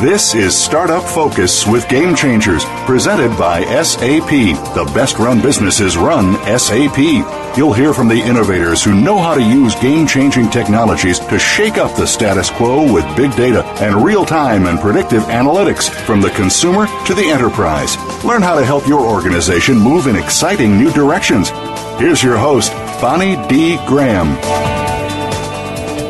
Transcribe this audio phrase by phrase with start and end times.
[0.00, 4.28] This is Startup Focus with Game Changers, presented by SAP.
[4.74, 6.98] The best run businesses run SAP.
[7.56, 11.78] You'll hear from the innovators who know how to use game changing technologies to shake
[11.78, 16.30] up the status quo with big data and real time and predictive analytics from the
[16.30, 17.96] consumer to the enterprise.
[18.24, 21.50] Learn how to help your organization move in exciting new directions.
[22.00, 23.76] Here's your host, Bonnie D.
[23.86, 24.73] Graham.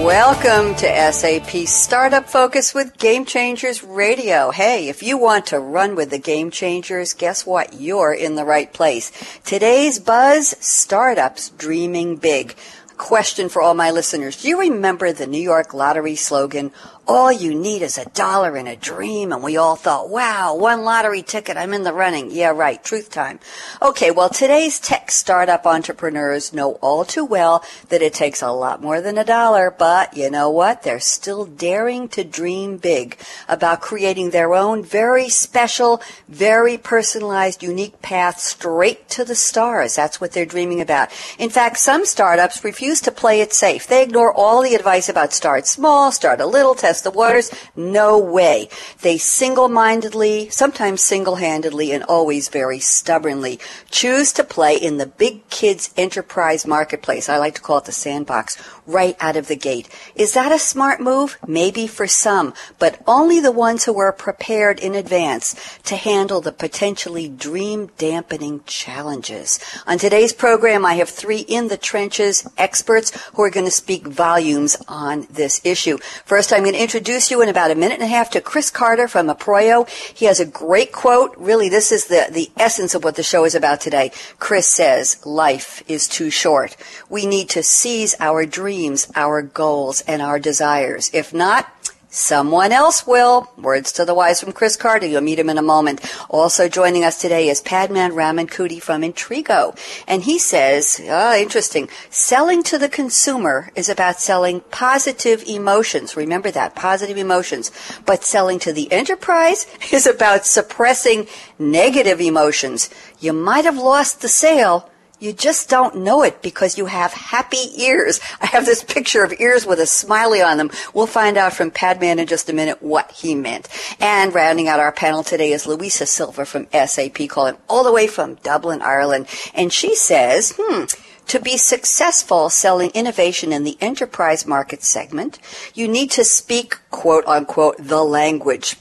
[0.05, 4.50] Welcome to SAP Startup Focus with Game Changers Radio.
[4.50, 7.80] Hey, if you want to run with the Game Changers, guess what?
[7.80, 9.11] You're in the right place.
[9.46, 12.55] Today's buzz, startups dreaming big.
[12.98, 14.42] Question for all my listeners.
[14.42, 16.70] Do you remember the New York lottery slogan,
[17.06, 19.33] all you need is a dollar and a dream.
[19.33, 22.30] And we all thought, wow, one lottery ticket, I'm in the running.
[22.30, 23.41] Yeah, right, truth time.
[23.83, 28.83] Okay, well, today's tech startup entrepreneurs know all too well that it takes a lot
[28.83, 30.83] more than a dollar, but you know what?
[30.83, 33.18] They're still daring to dream big
[33.48, 39.96] about creating their own very special, very personalized, unique path straight to the stars.
[39.96, 41.11] That's what they're dreaming about.
[41.39, 43.86] In fact, some startups refuse to play it safe.
[43.86, 47.50] They ignore all the advice about start small, start a little, test the waters?
[47.77, 48.69] No way.
[49.03, 53.59] They single-mindedly, sometimes single-handedly, and always very stubbornly
[53.91, 57.28] choose to play in the big kids enterprise marketplace.
[57.28, 59.88] I like to call it the sandbox right out of the gate.
[60.14, 61.39] Is that a smart move?
[61.46, 66.52] Maybe for some, but only the ones who are prepared in advance to handle the
[66.52, 69.61] potentially dream dampening challenges.
[69.86, 74.06] On today's program, I have three in the trenches experts who are going to speak
[74.06, 75.98] volumes on this issue.
[76.24, 78.70] First, I'm going to introduce you in about a minute and a half to Chris
[78.70, 79.89] Carter from Approyo.
[79.89, 81.34] He has a great quote.
[81.36, 84.11] Really, this is the, the essence of what the show is about today.
[84.39, 86.77] Chris says, life is too short.
[87.08, 88.73] We need to seize our dreams,
[89.14, 91.11] our goals, and our desires.
[91.12, 91.70] If not,
[92.14, 93.51] Someone else will.
[93.58, 95.05] Words to the wise from Chris Carter.
[95.05, 96.01] You'll meet him in a moment.
[96.30, 99.77] Also joining us today is Padman Ramankutty from Intrigo.
[100.07, 106.17] And he says, oh, interesting, selling to the consumer is about selling positive emotions.
[106.17, 107.73] Remember that, positive emotions.
[108.06, 111.27] But selling to the enterprise is about suppressing
[111.58, 112.91] negative emotions.
[113.18, 114.89] You might have lost the sale,
[115.20, 118.20] you just don't know it because you have happy ears.
[118.41, 120.70] I have this picture of ears with a smiley on them.
[120.92, 123.69] We'll find out from Padman in just a minute what he meant.
[124.01, 128.06] And rounding out our panel today is Luisa Silva from SAP, calling all the way
[128.06, 129.26] from Dublin, Ireland.
[129.55, 130.85] And she says, hmm,
[131.29, 135.38] to be successful selling innovation in the enterprise market segment,
[135.75, 138.76] you need to speak, quote unquote, the language.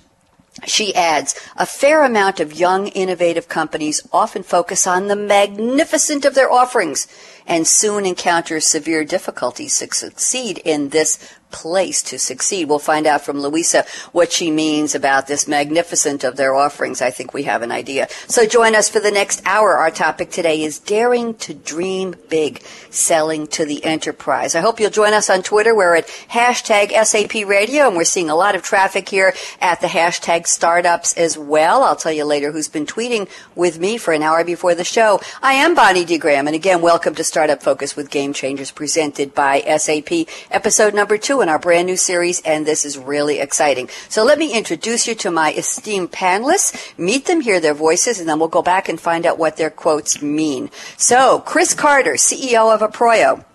[0.66, 6.36] She adds, a fair amount of young, innovative companies often focus on the magnificent of
[6.36, 7.08] their offerings
[7.46, 11.20] and soon encounter severe difficulties to succeed in this
[11.54, 12.68] place to succeed.
[12.68, 17.02] We'll find out from Luisa what she means about this magnificent of their offerings.
[17.02, 18.08] I think we have an idea.
[18.28, 19.78] So join us for the next hour.
[19.78, 24.56] Our topic today is daring to dream big, selling to the enterprise.
[24.56, 25.76] I hope you'll join us on Twitter.
[25.76, 29.88] We're at hashtag SAP Radio and we're seeing a lot of traffic here at the
[29.88, 31.84] hashtag startups as well.
[31.84, 35.22] I'll tell you later who's been tweeting with me for an hour before the show.
[35.42, 36.18] I am Bonnie D.
[36.18, 41.18] Graham and again, welcome to Startup Focus with Game Changers presented by SAP episode number
[41.18, 43.90] two in our brand new series, and this is really exciting.
[44.10, 48.28] So let me introduce you to my esteemed panelists, meet them, hear their voices, and
[48.28, 50.72] then we'll go back and find out what their quotes mean.
[50.98, 53.46] So, Chris Carter, CEO of Approyo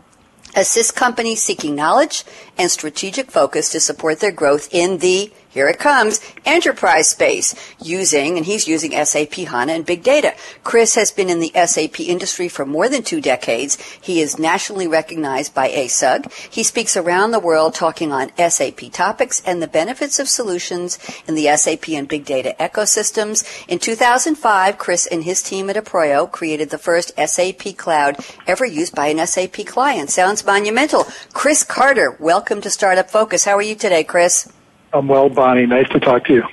[0.54, 2.24] assist companies seeking knowledge
[2.58, 7.52] and strategic focus to support their growth in the here it comes, enterprise space,
[7.82, 10.34] using, and he's using SAP HANA and big data.
[10.62, 13.76] Chris has been in the SAP industry for more than two decades.
[14.00, 16.30] He is nationally recognized by ASUG.
[16.48, 20.96] He speaks around the world talking on SAP topics and the benefits of solutions
[21.26, 23.42] in the SAP and big data ecosystems.
[23.66, 28.16] In 2005, Chris and his team at Approyo created the first SAP cloud
[28.46, 30.10] ever used by an SAP client.
[30.10, 31.04] Sounds monumental.
[31.32, 33.44] Chris Carter, welcome to Startup Focus.
[33.44, 34.50] How are you today, Chris?
[34.94, 35.66] I'm well, Bonnie.
[35.66, 36.44] Nice to talk to you.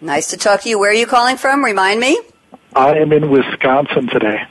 [0.00, 0.78] Nice to talk to you.
[0.78, 1.62] Where are you calling from?
[1.62, 2.18] Remind me.
[2.74, 4.42] I am in Wisconsin today.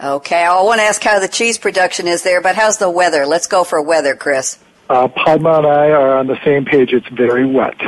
[0.00, 3.24] Okay, I want to ask how the cheese production is there, but how's the weather?
[3.24, 4.58] Let's go for weather, Chris.
[4.90, 6.92] Uh, Padman and I are on the same page.
[6.92, 7.80] It's very wet.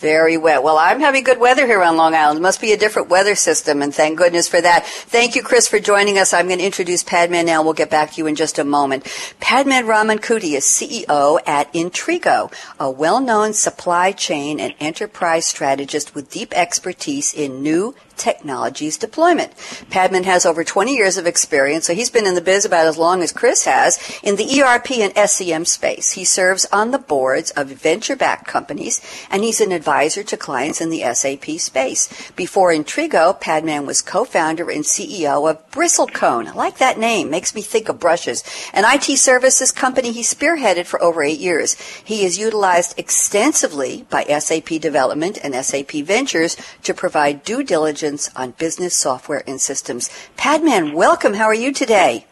[0.00, 0.62] Very wet.
[0.62, 2.38] Well, I'm having good weather here on Long Island.
[2.38, 4.84] It must be a different weather system, and thank goodness for that.
[4.86, 6.34] Thank you, Chris, for joining us.
[6.34, 7.62] I'm going to introduce Padman now.
[7.62, 9.06] We'll get back to you in just a moment.
[9.40, 16.52] Padman Ramankutty is CEO at Intrigo, a well-known supply chain and enterprise strategist with deep
[16.54, 19.52] expertise in new technologies deployment.
[19.90, 22.98] Padman has over 20 years of experience, so he's been in the biz about as
[22.98, 26.12] long as Chris has in the ERP and SCM space.
[26.12, 30.90] He serves on the boards of venture-backed companies, and he's an advisor to clients in
[30.90, 32.08] the SAP space.
[32.32, 36.48] Before Intrigo, Padman was co-founder and CEO of Bristlecone.
[36.48, 37.30] I like that name.
[37.30, 38.42] Makes me think of brushes.
[38.72, 41.74] An IT services company he spearheaded for over eight years.
[42.04, 48.05] He is utilized extensively by SAP Development and SAP Ventures to provide due diligence
[48.36, 50.08] on business software and systems.
[50.36, 51.34] Padman, welcome.
[51.34, 52.26] How are you today?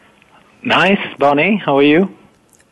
[0.63, 1.57] Nice, Bonnie.
[1.57, 2.09] How are you?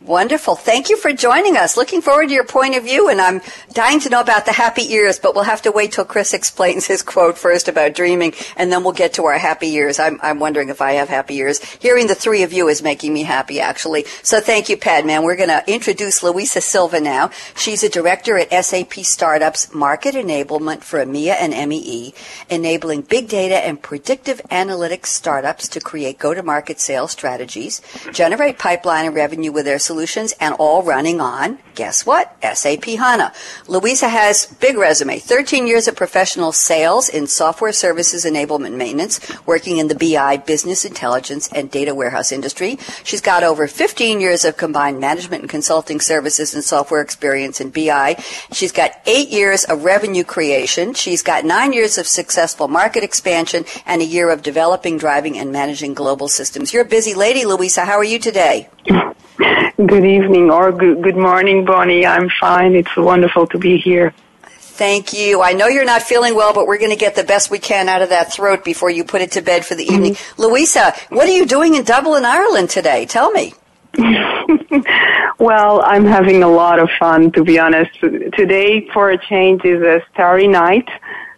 [0.05, 0.55] Wonderful.
[0.55, 1.77] Thank you for joining us.
[1.77, 3.41] Looking forward to your point of view, and I'm
[3.71, 6.85] dying to know about the happy ears, but we'll have to wait till Chris explains
[6.85, 9.99] his quote first about dreaming, and then we'll get to our happy ears.
[9.99, 11.63] I'm, I'm wondering if I have happy ears.
[11.75, 14.03] Hearing the three of you is making me happy, actually.
[14.23, 15.23] So thank you, Padman.
[15.23, 17.29] We're going to introduce Luisa Silva now.
[17.55, 22.13] She's a director at SAP Startups Market Enablement for EMEA and MEE,
[22.49, 29.15] enabling big data and predictive analytics startups to create go-to-market sales strategies, generate pipeline and
[29.15, 32.35] revenue with their solutions, solutions and all running on, guess what?
[32.41, 33.31] SAP HANA.
[33.67, 39.77] Luisa has big resume, 13 years of professional sales in software services enablement maintenance, working
[39.77, 42.79] in the BI, business intelligence, and data warehouse industry.
[43.03, 47.69] She's got over 15 years of combined management and consulting services and software experience in
[47.69, 48.15] BI.
[48.51, 50.95] She's got eight years of revenue creation.
[50.95, 55.51] She's got nine years of successful market expansion and a year of developing, driving, and
[55.51, 56.73] managing global systems.
[56.73, 57.85] You're a busy lady, Luisa.
[57.85, 58.69] How are you today?
[59.37, 62.05] Good evening or good, good morning, Bonnie.
[62.05, 62.75] I'm fine.
[62.75, 64.13] It's wonderful to be here.
[64.45, 65.41] Thank you.
[65.41, 67.89] I know you're not feeling well, but we're going to get the best we can
[67.89, 70.13] out of that throat before you put it to bed for the evening.
[70.13, 70.41] Mm-hmm.
[70.41, 73.05] Luisa, what are you doing in Dublin, Ireland today?
[73.05, 73.53] Tell me.
[75.39, 77.91] well, I'm having a lot of fun, to be honest.
[77.99, 80.89] Today, for a change, is a starry night,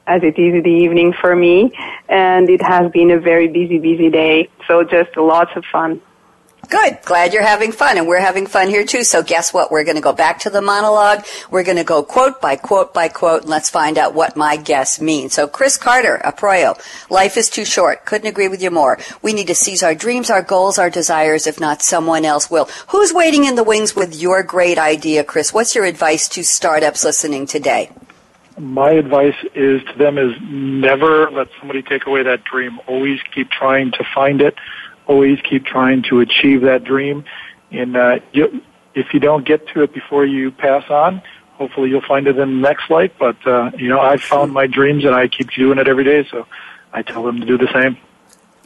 [0.08, 1.72] as it is the evening for me,
[2.08, 4.50] and it has been a very busy, busy day.
[4.68, 6.02] So just lots of fun.
[6.70, 7.00] Good.
[7.04, 9.04] Glad you're having fun, and we're having fun here too.
[9.04, 9.72] So guess what?
[9.72, 11.26] We're going to go back to the monologue.
[11.52, 14.56] We're going to go quote by quote by quote, and let's find out what my
[14.56, 15.34] guess means.
[15.34, 16.80] So Chris Carter, Approyo,
[17.10, 18.06] life is too short.
[18.06, 18.98] Couldn't agree with you more.
[19.22, 21.46] We need to seize our dreams, our goals, our desires.
[21.46, 22.66] If not, someone else will.
[22.88, 25.54] Who's waiting in the wings with your great idea, Chris?
[25.54, 27.92] What's your advice to startups listening today?
[28.58, 32.80] My advice is to them is never let somebody take away that dream.
[32.88, 34.56] Always keep trying to find it
[35.08, 37.26] always keep trying to achieve that dream.
[37.72, 38.62] And uh, you,
[38.94, 41.22] if you don't get to it before you pass on,
[41.54, 43.12] hopefully you'll find it in the next life.
[43.20, 46.28] But uh, you know, I've found my dreams, and I keep doing it every day.
[46.30, 46.48] So
[46.94, 47.98] I tell them to do the same.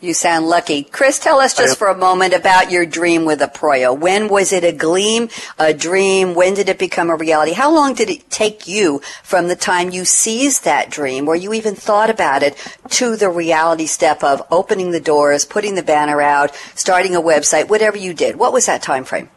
[0.02, 0.84] You sound lucky.
[0.84, 3.98] Chris, tell us just for a moment about your dream with Approyo.
[3.98, 6.36] When was it a gleam, a dream?
[6.36, 7.52] When did it become a reality?
[7.52, 11.54] How long did it take you from the time you seized that dream or you
[11.54, 12.56] even thought about it
[12.92, 17.68] to the reality step of opening the doors, putting the banner out, starting a website,
[17.68, 18.38] whatever you did?
[18.38, 19.30] What was that time frame?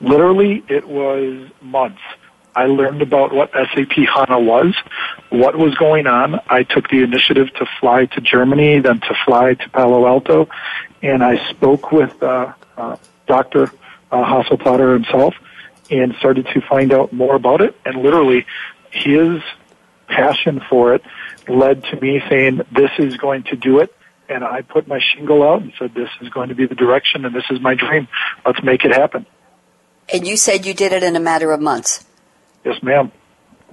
[0.00, 2.00] Literally, it was months.
[2.54, 4.74] I learned about what SAP HANA was,
[5.30, 6.40] what was going on.
[6.48, 10.48] I took the initiative to fly to Germany, then to fly to Palo Alto,
[11.02, 13.72] and I spoke with uh, uh, Dr.
[14.10, 15.34] Uh, Hasso Plattner himself
[15.90, 17.76] and started to find out more about it.
[17.84, 18.46] And literally,
[18.90, 19.42] his
[20.08, 21.02] passion for it
[21.48, 23.94] led to me saying, this is going to do it.
[24.28, 27.24] And I put my shingle out and said, this is going to be the direction
[27.24, 28.06] and this is my dream.
[28.46, 29.26] Let's make it happen.
[30.12, 32.04] And you said you did it in a matter of months.
[32.64, 33.10] Yes, ma'am.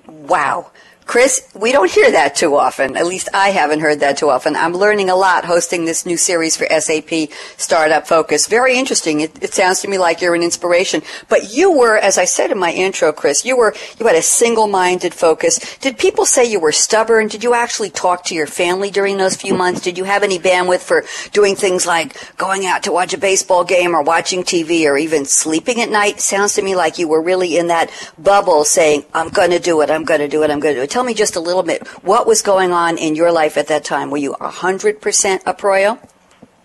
[0.08, 0.72] Wow.
[1.08, 2.98] Chris, we don't hear that too often.
[2.98, 4.58] At least I haven't heard that too often.
[4.58, 8.48] I'm learning a lot hosting this new series for SAP Startup Focus.
[8.48, 9.22] Very interesting.
[9.22, 11.02] It, it, sounds to me like you're an inspiration.
[11.30, 14.22] But you were, as I said in my intro, Chris, you were you had a
[14.22, 15.78] single-minded focus.
[15.78, 17.30] Did people say you were stubborn?
[17.30, 19.80] Did you actually talk to your family during those few months?
[19.80, 23.64] Did you have any bandwidth for doing things like going out to watch a baseball
[23.64, 26.20] game or watching TV or even sleeping at night?
[26.20, 29.80] Sounds to me like you were really in that bubble saying, "I'm going to do
[29.80, 29.90] it.
[29.90, 30.52] I'm going to do it.
[30.52, 32.98] I'm going to do it." Tell me just a little bit what was going on
[32.98, 34.10] in your life at that time.
[34.10, 35.00] Were you 100%
[35.44, 36.10] Approyo?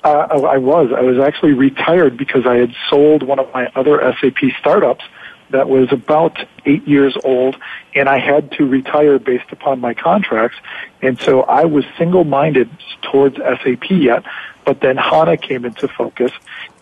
[0.02, 0.90] Uh, I was.
[0.90, 5.04] I was actually retired because I had sold one of my other SAP startups
[5.50, 7.58] that was about eight years old,
[7.94, 10.56] and I had to retire based upon my contracts.
[11.02, 12.70] And so I was single-minded
[13.02, 14.24] towards SAP yet,
[14.64, 16.32] but then HANA came into focus,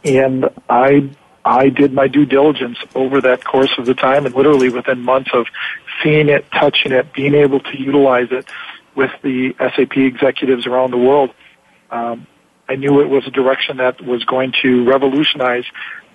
[0.05, 1.11] and I
[1.45, 5.31] I did my due diligence over that course of the time, and literally within months
[5.33, 5.47] of
[6.03, 8.47] seeing it, touching it, being able to utilize it
[8.95, 11.31] with the SAP executives around the world,
[11.91, 12.27] um,
[12.69, 15.65] I knew it was a direction that was going to revolutionize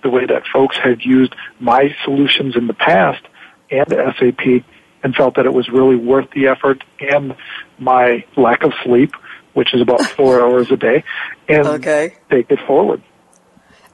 [0.03, 3.23] the way that folks had used my solutions in the past
[3.71, 4.63] and SAP
[5.03, 7.35] and felt that it was really worth the effort and
[7.77, 9.13] my lack of sleep,
[9.53, 11.03] which is about four hours a day,
[11.49, 12.15] and okay.
[12.29, 13.01] take it forward.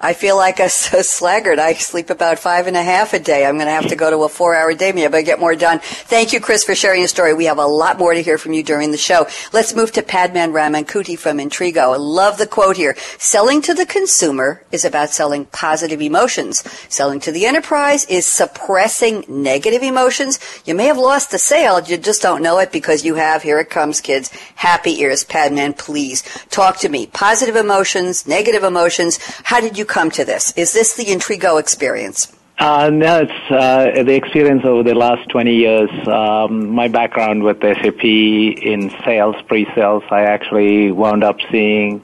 [0.02, 1.60] I feel like a, a sluggard.
[1.60, 3.46] I sleep about five and a half a day.
[3.46, 4.92] I'm going to have to go to a four hour day.
[4.92, 5.80] Maybe I get more done.
[5.80, 7.34] Thank you, Chris, for sharing your story.
[7.34, 9.28] We have a lot more to hear from you during the show.
[9.54, 11.94] Let's move to Padman Ramankutty from Intrigo.
[11.94, 12.96] I love the quote here.
[13.18, 16.64] Selling to the consumer is about selling positive emotions.
[16.90, 20.40] Selling to the enterprise is suppressing negative emotions.
[20.66, 21.80] You may have lost the sale.
[21.82, 25.24] You just don't know it because you have, here it comes, kids, happy ears.
[25.24, 27.08] Padman, please talk to me.
[27.08, 29.20] Positive emotions, negative emotions.
[29.44, 30.54] How did you come to this?
[30.58, 32.34] Is this the Intrigo experience?
[32.58, 35.90] Uh, no, it's uh, the experience over the last 20 years.
[36.08, 42.04] Um, my background with SAP in sales, pre-sales, I actually wound up seeing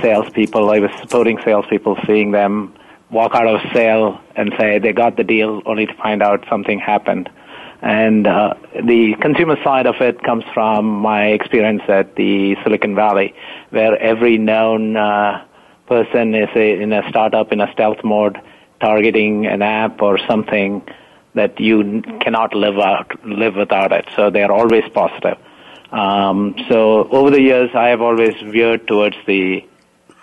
[0.00, 0.70] salespeople.
[0.70, 2.74] I was supporting salespeople, seeing them
[3.10, 6.78] walk out of sale and say they got the deal, only to find out something
[6.78, 7.28] happened.
[7.82, 13.34] And uh, the consumer side of it comes from my experience at the Silicon Valley,
[13.70, 15.44] where every known uh,
[15.90, 18.36] person is a, in a startup in a stealth mode
[18.80, 20.70] targeting an app or something
[21.34, 23.08] that you cannot live out
[23.42, 24.06] live without it.
[24.16, 25.38] So they are always positive.
[25.92, 26.78] Um, so
[27.18, 29.66] over the years, I have always veered towards the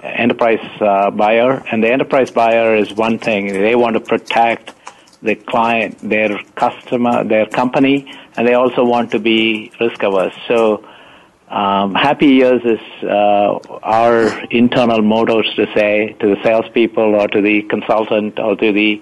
[0.02, 3.48] enterprise uh, buyer, and the enterprise buyer is one thing.
[3.48, 4.74] They want to protect
[5.22, 7.98] the client, their customer, their company,
[8.36, 10.38] and they also want to be risk averse.
[10.48, 10.86] So
[11.50, 17.42] um, happy years is uh, our internal motto to say to the salespeople or to
[17.42, 19.01] the consultant or to the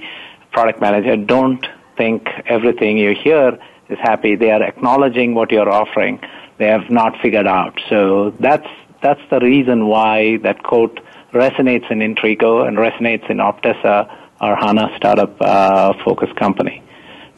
[0.51, 1.65] product manager, don't
[1.97, 3.57] think everything you hear
[3.89, 4.35] is happy.
[4.35, 6.19] They are acknowledging what you're offering.
[6.59, 7.79] They have not figured out.
[7.89, 8.67] So that's
[9.01, 10.99] that's the reason why that quote
[11.33, 14.09] resonates in Intrigo and resonates in Optessa,
[14.39, 16.83] our HANA startup uh, focused company.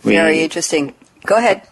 [0.03, 0.93] We, Very interesting.
[1.25, 1.67] Go ahead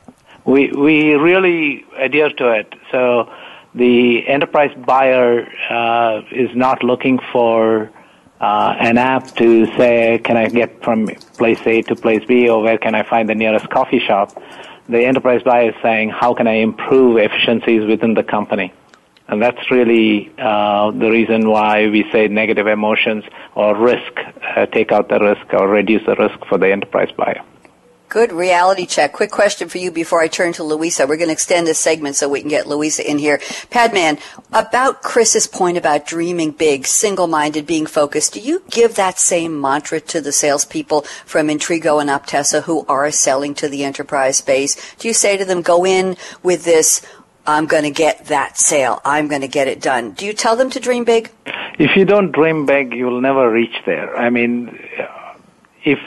[0.46, 2.74] we we really adhere to it.
[2.92, 3.32] So
[3.74, 7.92] the enterprise buyer uh, is not looking for
[8.40, 12.62] uh, an app to say, can I get from place A to place B, or
[12.62, 14.32] where can I find the nearest coffee shop?
[14.88, 18.74] The enterprise buyer is saying, how can I improve efficiencies within the company?
[19.28, 23.24] And that's really uh, the reason why we say negative emotions
[23.56, 24.14] or risk,
[24.56, 27.44] uh, take out the risk or reduce the risk for the enterprise buyer.
[28.16, 29.12] Good reality check.
[29.12, 31.06] Quick question for you before I turn to Luisa.
[31.06, 33.42] We're going to extend this segment so we can get Luisa in here.
[33.72, 34.20] Padman,
[34.54, 40.00] about Chris's point about dreaming big, single-minded, being focused, do you give that same mantra
[40.00, 44.96] to the salespeople from Intrigo and Optessa who are selling to the enterprise space?
[44.96, 47.06] Do you say to them, go in with this,
[47.46, 49.02] I'm going to get that sale.
[49.04, 50.12] I'm going to get it done.
[50.12, 51.32] Do you tell them to dream big?
[51.78, 54.16] If you don't dream big, you'll never reach there.
[54.16, 54.80] I mean,
[55.86, 56.00] if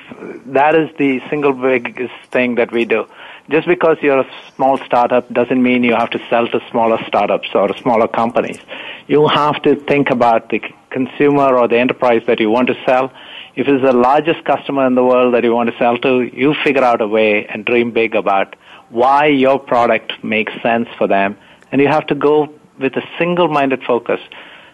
[0.47, 3.06] that is the single biggest thing that we do.
[3.49, 7.49] Just because you're a small startup doesn't mean you have to sell to smaller startups
[7.54, 8.58] or smaller companies.
[9.06, 13.11] You have to think about the consumer or the enterprise that you want to sell.
[13.54, 16.54] If it's the largest customer in the world that you want to sell to, you
[16.62, 18.56] figure out a way and dream big about
[18.90, 21.37] why your product makes sense for them.
[21.70, 24.20] And you have to go with a single-minded focus.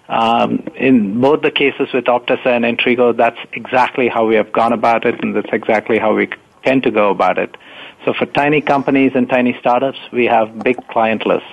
[0.08, 4.72] Um, in both the cases with Optessa and Intrigo, that's exactly how we have gone
[4.72, 6.28] about it, and that's exactly how we
[6.62, 7.56] tend to go about it.
[8.04, 11.48] So for tiny companies and tiny startups, we have big client lists.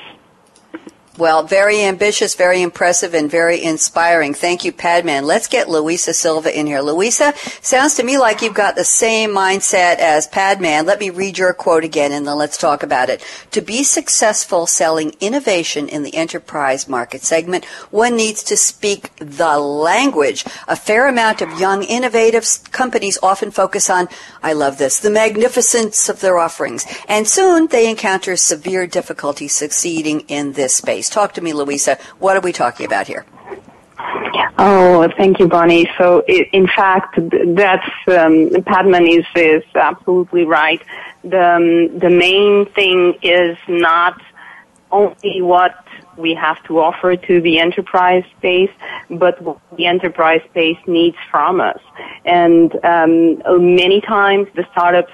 [1.21, 4.33] Well, very ambitious, very impressive, and very inspiring.
[4.33, 5.27] Thank you, Padman.
[5.27, 6.81] Let's get Luisa Silva in here.
[6.81, 10.87] Luisa, sounds to me like you've got the same mindset as Padman.
[10.87, 13.23] Let me read your quote again and then let's talk about it.
[13.51, 19.59] To be successful selling innovation in the enterprise market segment, one needs to speak the
[19.59, 20.43] language.
[20.67, 24.09] A fair amount of young, innovative companies often focus on,
[24.41, 26.87] I love this, the magnificence of their offerings.
[27.07, 31.10] And soon they encounter severe difficulty succeeding in this space.
[31.11, 31.97] Talk to me, Luisa.
[32.19, 33.25] What are we talking about here?
[34.57, 35.89] Oh, thank you, Bonnie.
[35.97, 37.19] So, in fact,
[37.55, 40.81] that's um, Padman is is absolutely right.
[41.23, 44.21] The um, the main thing is not
[44.91, 45.75] only what
[46.17, 48.71] we have to offer to the enterprise space,
[49.09, 51.79] but what the enterprise space needs from us.
[52.23, 55.13] And um, many times the startups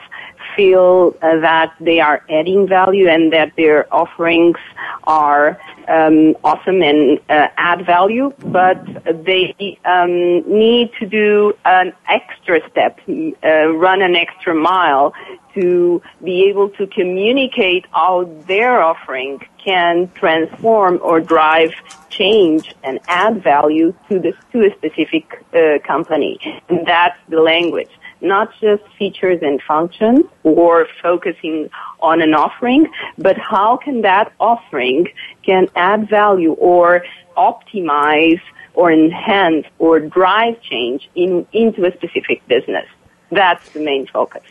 [0.58, 4.58] feel uh, that they are adding value and that their offerings
[5.04, 8.84] are um, awesome and uh, add value, but
[9.26, 15.14] they um, need to do an extra step, uh, run an extra mile
[15.54, 21.72] to be able to communicate how their offering can transform or drive
[22.10, 26.40] change and add value to this to a specific uh, company.
[26.68, 31.70] And that's the language not just features and functions or focusing
[32.02, 35.08] on an offering, but how can that offering
[35.44, 37.04] can add value or
[37.38, 38.42] optimize
[38.78, 42.86] or enhance or drive change in, into a specific business.
[43.32, 44.44] That's the main focus.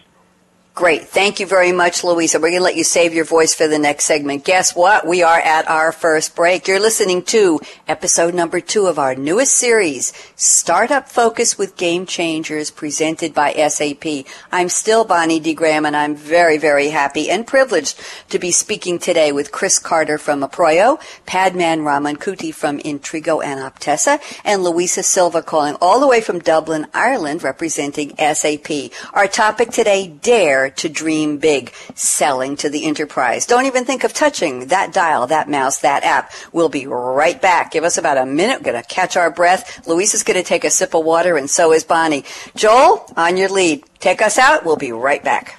[0.76, 1.09] Great.
[1.09, 2.37] Thank you very much, Luisa.
[2.37, 4.45] We're going to let you save your voice for the next segment.
[4.45, 5.06] Guess what?
[5.06, 6.68] We are at our first break.
[6.68, 12.71] You're listening to episode number two of our newest series, Startup Focus with Game Changers,
[12.71, 14.26] presented by SAP.
[14.52, 15.54] I'm still Bonnie D.
[15.54, 20.18] Graham, and I'm very, very happy and privileged to be speaking today with Chris Carter
[20.18, 26.21] from Approyo, Padman Ramankutty from Intrigo and Optessa, and Luisa Silva calling all the way
[26.21, 28.92] from Dublin, Ireland, representing SAP.
[29.14, 33.46] Our topic today, Dare to dream big, selling to the enterprise.
[33.46, 36.32] Don't even think of touching that dial, that mouse, that app.
[36.52, 37.70] We'll be right back.
[37.70, 38.61] Give us about a minute.
[38.61, 39.87] We're going to catch our breath.
[39.87, 42.25] Luis is going to take a sip of water, and so is Bonnie.
[42.54, 43.85] Joel, on your lead.
[44.00, 44.64] Take us out.
[44.64, 45.58] We'll be right back.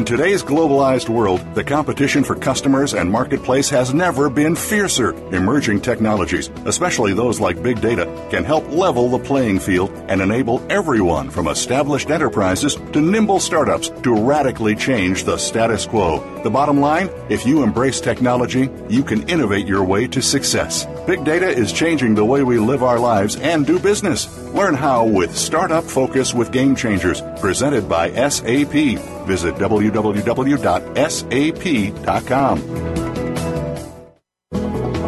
[0.00, 5.12] In today's globalized world, the competition for customers and marketplace has never been fiercer.
[5.34, 10.64] Emerging technologies, especially those like big data, can help level the playing field and enable
[10.72, 16.24] everyone from established enterprises to nimble startups to radically change the status quo.
[16.44, 20.86] The bottom line if you embrace technology, you can innovate your way to success.
[21.06, 24.39] Big data is changing the way we live our lives and do business.
[24.52, 28.98] Learn how with Startup Focus with Game Changers, presented by SAP.
[29.26, 30.30] Visit www.sap.com.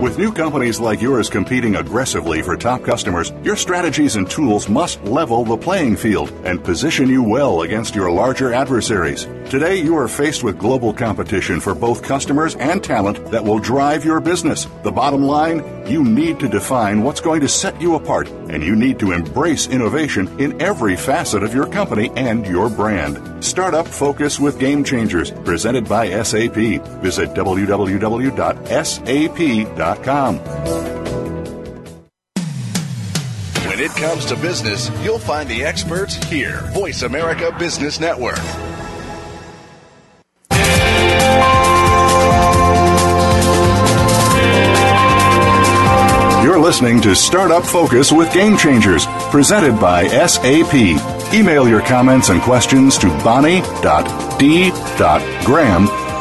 [0.03, 5.01] With new companies like yours competing aggressively for top customers, your strategies and tools must
[5.05, 9.27] level the playing field and position you well against your larger adversaries.
[9.49, 14.05] Today, you are faced with global competition for both customers and talent that will drive
[14.05, 14.67] your business.
[14.83, 18.75] The bottom line, you need to define what's going to set you apart, and you
[18.75, 23.32] need to embrace innovation in every facet of your company and your brand.
[23.43, 26.55] Startup Focus with Game Changers, presented by SAP.
[27.03, 27.93] Visit www.sap.com.
[33.67, 36.61] When it comes to business, you'll find the experts here.
[36.73, 38.39] Voice America Business Network.
[46.45, 51.12] You're listening to Startup Focus with Game Changers, presented by SAP.
[51.35, 53.63] Email your comments and questions to bonnie.d.graham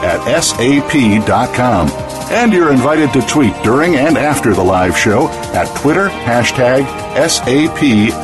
[0.04, 1.90] at sap.com.
[2.32, 8.22] And you're invited to tweet during and after the live show at Twitter hashtag SAPRADIO.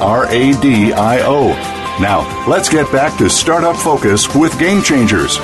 [2.00, 5.38] Now, let's get back to Startup Focus with Game Changers.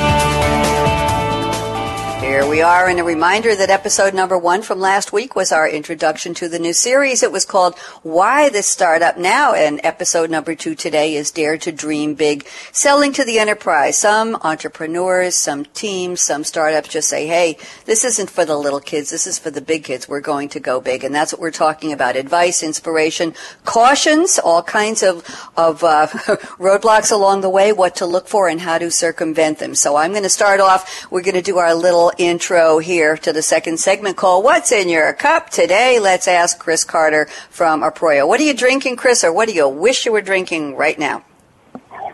[2.54, 6.36] We are, and a reminder that episode number one from last week was our introduction
[6.36, 7.24] to the new series.
[7.24, 11.72] It was called Why This Startup Now, and episode number two today is Dare to
[11.72, 13.98] Dream Big, selling to the enterprise.
[13.98, 19.10] Some entrepreneurs, some teams, some startups just say, hey, this isn't for the little kids,
[19.10, 20.08] this is for the big kids.
[20.08, 22.16] We're going to go big, and that's what we're talking about.
[22.16, 23.34] Advice, inspiration,
[23.66, 25.26] cautions, all kinds of,
[25.58, 26.06] of uh,
[26.60, 29.74] roadblocks along the way, what to look for, and how to circumvent them.
[29.74, 33.32] So I'm going to start off, we're going to do our little intro here to
[33.32, 35.50] the second segment called What's in Your Cup?
[35.50, 38.28] Today, let's ask Chris Carter from Approyo.
[38.28, 41.24] What are you drinking, Chris, or what do you wish you were drinking right now?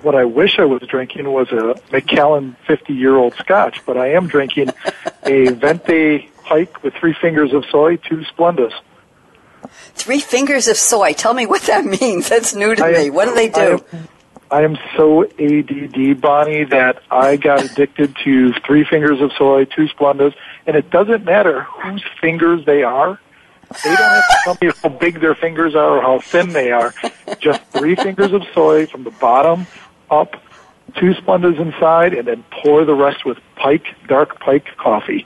[0.04, 4.12] What I wish I was drinking was a Macallan 50 year old scotch, but I
[4.12, 4.70] am drinking
[5.26, 8.74] a Venti Pike with three fingers of soy, two Splendas.
[9.96, 11.14] Three fingers of soy.
[11.14, 12.30] Tell me what that means.
[12.30, 13.10] That's new to I me.
[13.10, 13.84] what do they do?
[13.92, 14.08] am-
[14.52, 19.88] I am so ADD, Bonnie, that I got addicted to three fingers of soy, two
[19.88, 20.34] Splendas,
[20.66, 23.20] and it doesn't matter whose fingers they are.
[23.84, 26.72] They don't have to tell me how big their fingers are or how thin they
[26.72, 26.94] are.
[27.40, 29.68] Just three fingers of soy from the bottom
[30.10, 30.42] up,
[30.96, 35.24] two Splendas inside, and then pour the rest with Pike, dark Pike coffee.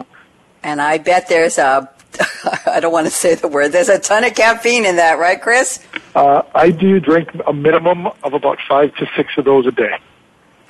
[0.61, 1.89] And I bet there's a,
[2.65, 5.41] I don't want to say the word, there's a ton of caffeine in that, right,
[5.41, 5.79] Chris?
[6.15, 9.97] Uh, I do drink a minimum of about five to six of those a day.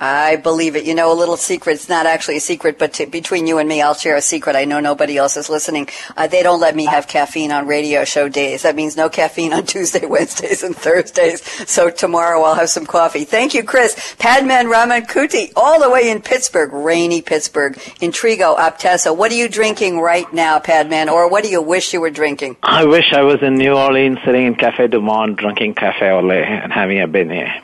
[0.04, 0.84] I believe it.
[0.84, 1.72] You know, a little secret.
[1.72, 4.54] It's not actually a secret, but to, between you and me, I'll share a secret.
[4.54, 5.88] I know nobody else is listening.
[6.14, 8.62] Uh, they don't let me have caffeine on radio show days.
[8.62, 11.42] That means no caffeine on Tuesday, Wednesdays, and Thursdays.
[11.70, 13.24] So tomorrow I'll have some coffee.
[13.24, 14.14] Thank you, Chris.
[14.18, 17.74] Padman Ramankutty, all the way in Pittsburgh, rainy Pittsburgh.
[18.02, 19.16] Intrigo Optessa.
[19.16, 21.08] What are you drinking right now, Padman?
[21.08, 22.58] Or what do you wish you were drinking?
[22.62, 26.20] I wish I was in New Orleans sitting in Cafe Du Monde drinking cafe au
[26.20, 27.63] lait and having a beignet.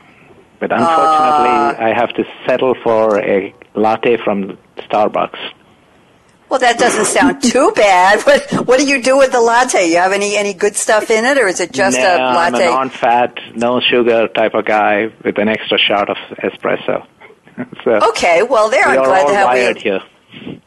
[0.61, 5.39] But unfortunately, uh, I have to settle for a latte from Starbucks.
[6.49, 8.21] Well, that doesn't sound too bad.
[8.27, 9.89] What What do you do with the latte?
[9.89, 12.57] You have any any good stuff in it, or is it just no, a latte?
[12.57, 17.07] I'm a non-fat, no sugar type of guy with an extra shot of espresso.
[17.83, 19.99] so okay, well, there I'm glad to have you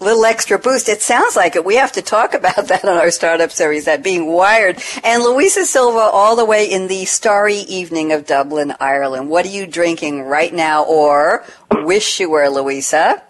[0.00, 0.88] little extra boost.
[0.88, 1.64] It sounds like it.
[1.64, 4.81] We have to talk about that on our startup series, that being wired.
[5.03, 9.31] And Luisa Silva, all the way in the starry evening of Dublin, Ireland.
[9.31, 13.22] What are you drinking right now, or wish you were, Luisa?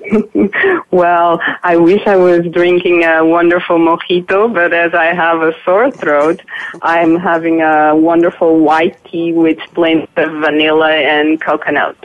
[0.90, 5.90] well, I wish I was drinking a wonderful mojito, but as I have a sore
[5.90, 6.40] throat,
[6.82, 11.96] I'm having a wonderful white tea with blends of vanilla and coconut.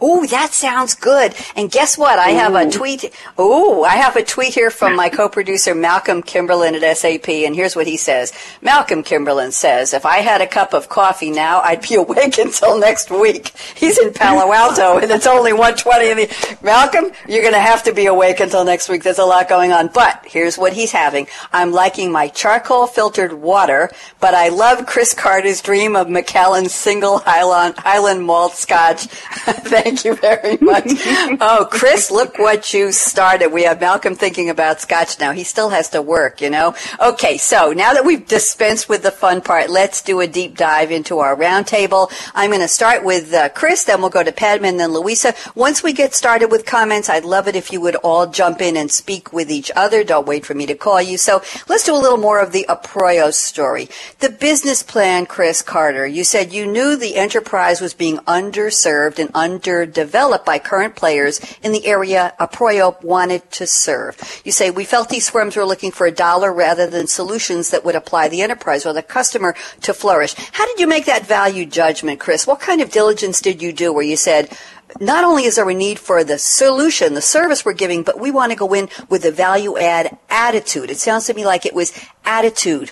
[0.00, 1.34] Oh, that sounds good.
[1.56, 2.18] And guess what?
[2.18, 3.12] I have a tweet.
[3.36, 7.76] Oh, I have a tweet here from my co-producer Malcolm Kimberlin at SAP, and here's
[7.76, 8.32] what he says.
[8.62, 12.78] Malcolm Kimberlin says, "If I had a cup of coffee now, I'd be awake until
[12.78, 16.56] next week." He's in Palo Alto, and it's only 1:20 in the.
[16.62, 19.02] Malcolm, you're going to have to be awake until next week.
[19.02, 21.26] There's a lot going on, but here's what he's having.
[21.52, 27.18] I'm liking my charcoal filtered water, but I love Chris Carter's dream of Macallan's single
[27.18, 29.06] Highland, Highland malt Scotch.
[29.06, 30.84] Thank you very much.
[31.40, 33.48] oh, Chris, look what you started.
[33.48, 35.32] We have Malcolm thinking about scotch now.
[35.32, 36.74] He still has to work, you know.
[37.00, 40.90] Okay, so now that we've dispensed with the fun part, let's do a deep dive
[40.90, 42.12] into our roundtable.
[42.34, 45.34] I'm going to start with uh, Chris, then we'll go to Padman, then Luisa.
[45.54, 48.76] Once we get started with comments, I'd love it if you would all jump in
[48.76, 50.04] and speak with each other.
[50.04, 51.18] Don't wait for me to call you.
[51.18, 53.88] So let's do a little more of the Approyo story.
[54.20, 56.06] The business plan, Chris Carter.
[56.06, 61.40] You said you knew the enterprise was being underserved and under developed by current players
[61.62, 64.42] in the area Approyo wanted to serve.
[64.44, 67.84] You say, we felt these firms were looking for a dollar rather than solutions that
[67.84, 70.34] would apply the enterprise or the customer to flourish.
[70.52, 72.46] How did you make that value judgment, Chris?
[72.46, 74.56] What kind of diligence did you do where you said,
[74.98, 78.30] not only is there a need for the solution, the service we're giving, but we
[78.30, 80.90] want to go in with a value add attitude.
[80.90, 81.92] It sounds to me like it was
[82.24, 82.90] attitude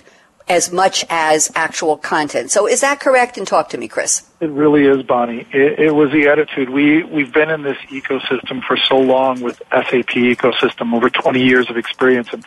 [0.49, 2.49] as much as actual content.
[2.49, 3.37] So is that correct?
[3.37, 4.27] And talk to me, Chris.
[4.39, 5.45] It really is, Bonnie.
[5.51, 6.69] It, it, was the attitude.
[6.69, 11.69] We we've been in this ecosystem for so long with SAP ecosystem, over 20 years
[11.69, 12.43] of experience, and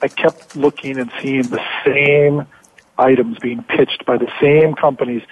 [0.00, 2.46] I kept looking and seeing the same
[2.98, 5.22] items being pitched by the same companies.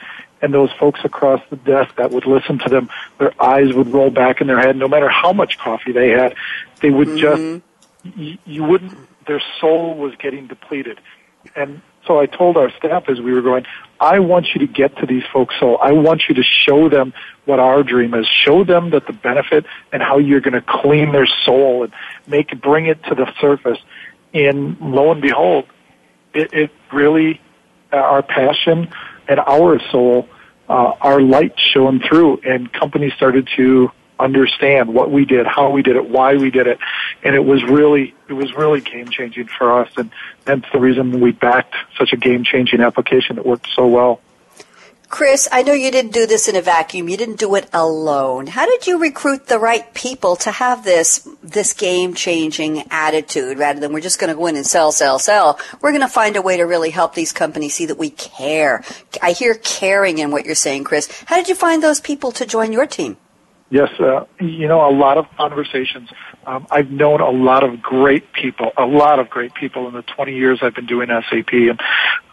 [0.43, 4.11] And those folks across the desk that would listen to them, their eyes would roll
[4.11, 4.77] back in their head.
[4.77, 6.35] No matter how much coffee they had,
[6.81, 7.61] they would mm-hmm.
[8.03, 10.99] just, you, you wouldn't, their soul was getting depleted.
[11.55, 13.65] And so I told our staff as we were going,
[14.01, 15.55] I want you to get to these folks.
[15.61, 18.27] So I want you to show them what our dream is.
[18.27, 21.93] Show them that the benefit and how you're going to clean their soul and
[22.27, 23.79] make bring it to the surface.
[24.35, 25.67] And lo and behold,
[26.35, 27.41] it, it really
[27.93, 28.89] uh, our passion
[29.29, 30.29] and our soul,
[30.69, 35.83] uh, our light shone through, and companies started to understand what we did, how we
[35.83, 36.79] did it, why we did it,
[37.23, 40.11] and it was really it was really game changing for us, and
[40.45, 44.21] that's the reason we backed such a game changing application that worked so well.
[45.13, 47.07] Chris, I know you didn't do this in a vacuum.
[47.07, 48.47] You didn't do it alone.
[48.47, 53.79] How did you recruit the right people to have this this game changing attitude rather
[53.79, 55.61] than we're just going to go in and sell, sell, sell?
[55.83, 58.83] We're going to find a way to really help these companies see that we care.
[59.21, 61.13] I hear caring in what you're saying, Chris.
[61.27, 63.19] How did you find those people to join your team?
[63.73, 66.11] Yes, uh, you know, a lot of conversations.
[66.45, 70.03] Um, I've known a lot of great people, a lot of great people in the
[70.03, 71.81] 20 years I've been doing SAP, and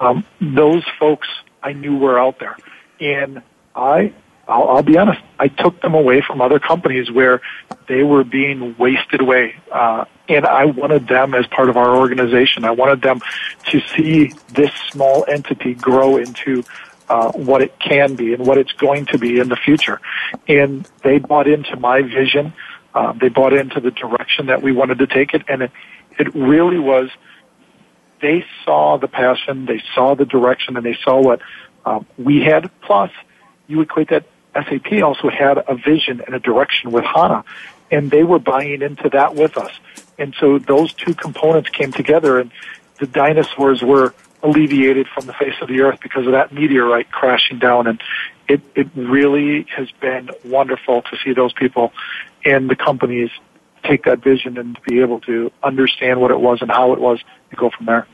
[0.02, 1.30] um, those folks
[1.63, 2.58] I knew were out there.
[2.99, 3.41] And
[3.73, 4.13] I,
[4.49, 7.39] I'll, I'll be honest, I took them away from other companies where
[7.88, 9.56] they were being wasted away.
[9.71, 12.65] Uh, and I wanted them as part of our organization.
[12.65, 13.21] I wanted them
[13.67, 16.65] to see this small entity grow into
[17.10, 20.00] uh, what it can be and what it's going to be in the future.
[20.48, 22.54] And they bought into my vision.
[22.93, 25.72] Uh, they bought into the direction that we wanted to take it, and it,
[26.17, 27.10] it really was.
[28.22, 31.41] They saw the passion, they saw the direction, and they saw what
[31.86, 32.69] uh, we had.
[32.82, 33.12] Plus,
[33.67, 37.43] you equate that SAP also had a vision and a direction with HANA,
[37.91, 39.72] and they were buying into that with us.
[40.17, 42.52] And so those two components came together, and
[43.00, 47.60] the dinosaurs were alleviated from the face of the earth because of that meteorite crashing
[47.60, 47.88] down.
[47.88, 48.02] And
[48.47, 51.91] it, it really has been wonderful to see those people
[52.45, 53.30] and the companies
[53.84, 57.19] take that vision and be able to understand what it was and how it was
[57.49, 58.08] and go from there.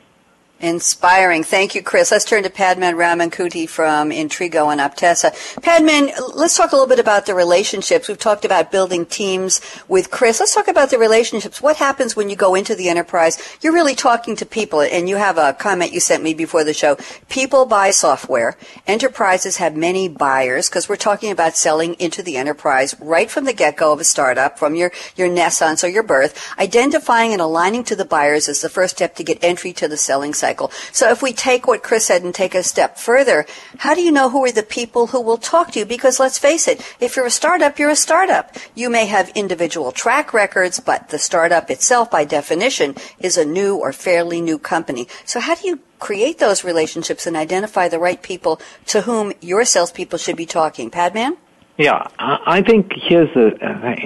[0.62, 1.44] Inspiring.
[1.44, 2.12] Thank you, Chris.
[2.12, 5.34] Let's turn to Padman Ramankutty from Intrigo and Optessa.
[5.62, 8.08] Padman, let's talk a little bit about the relationships.
[8.08, 10.40] We've talked about building teams with Chris.
[10.40, 11.62] Let's talk about the relationships.
[11.62, 13.38] What happens when you go into the enterprise?
[13.60, 16.74] You're really talking to people, and you have a comment you sent me before the
[16.74, 16.98] show.
[17.28, 18.56] People buy software.
[18.88, 23.52] Enterprises have many buyers because we're talking about selling into the enterprise right from the
[23.52, 26.50] get-go of a startup, from your, your naissance or your birth.
[26.58, 29.98] Identifying and aligning to the buyers is the first step to get entry to the
[29.98, 30.70] selling cycle cycle.
[30.92, 33.46] So if we take what Chris said and take a step further,
[33.84, 35.86] how do you know who are the people who will talk to you?
[35.86, 38.46] Because let's face it, if you're a startup, you're a startup.
[38.82, 42.96] You may have individual track records, but the startup itself, by definition,
[43.28, 45.08] is a new or fairly new company.
[45.26, 49.66] So how do you create those relationships and identify the right people to whom your
[49.66, 50.92] salespeople should be talking?
[50.92, 51.38] Padman?
[51.78, 52.08] Yeah,
[52.56, 53.52] I think here's a,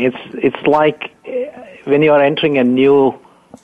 [0.07, 1.11] it's, it's like
[1.83, 3.13] when you are entering a new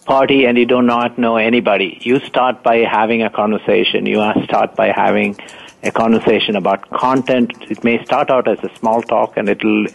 [0.06, 1.98] party and you do not know anybody.
[2.02, 4.06] You start by having a conversation.
[4.06, 5.38] You start by having
[5.84, 7.54] a conversation about content.
[7.70, 9.88] It may start out as a small talk and it'll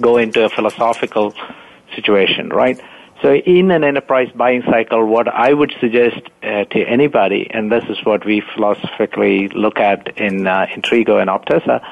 [0.00, 1.34] go into a philosophical
[1.94, 2.80] situation, right?
[3.22, 7.84] So in an enterprise buying cycle, what I would suggest uh, to anybody, and this
[7.88, 11.82] is what we philosophically look at in uh, Intrigo and Optessa,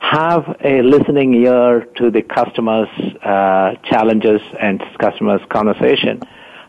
[0.00, 2.88] have a listening ear to the customer's
[3.22, 6.20] uh, challenges and customer's conversation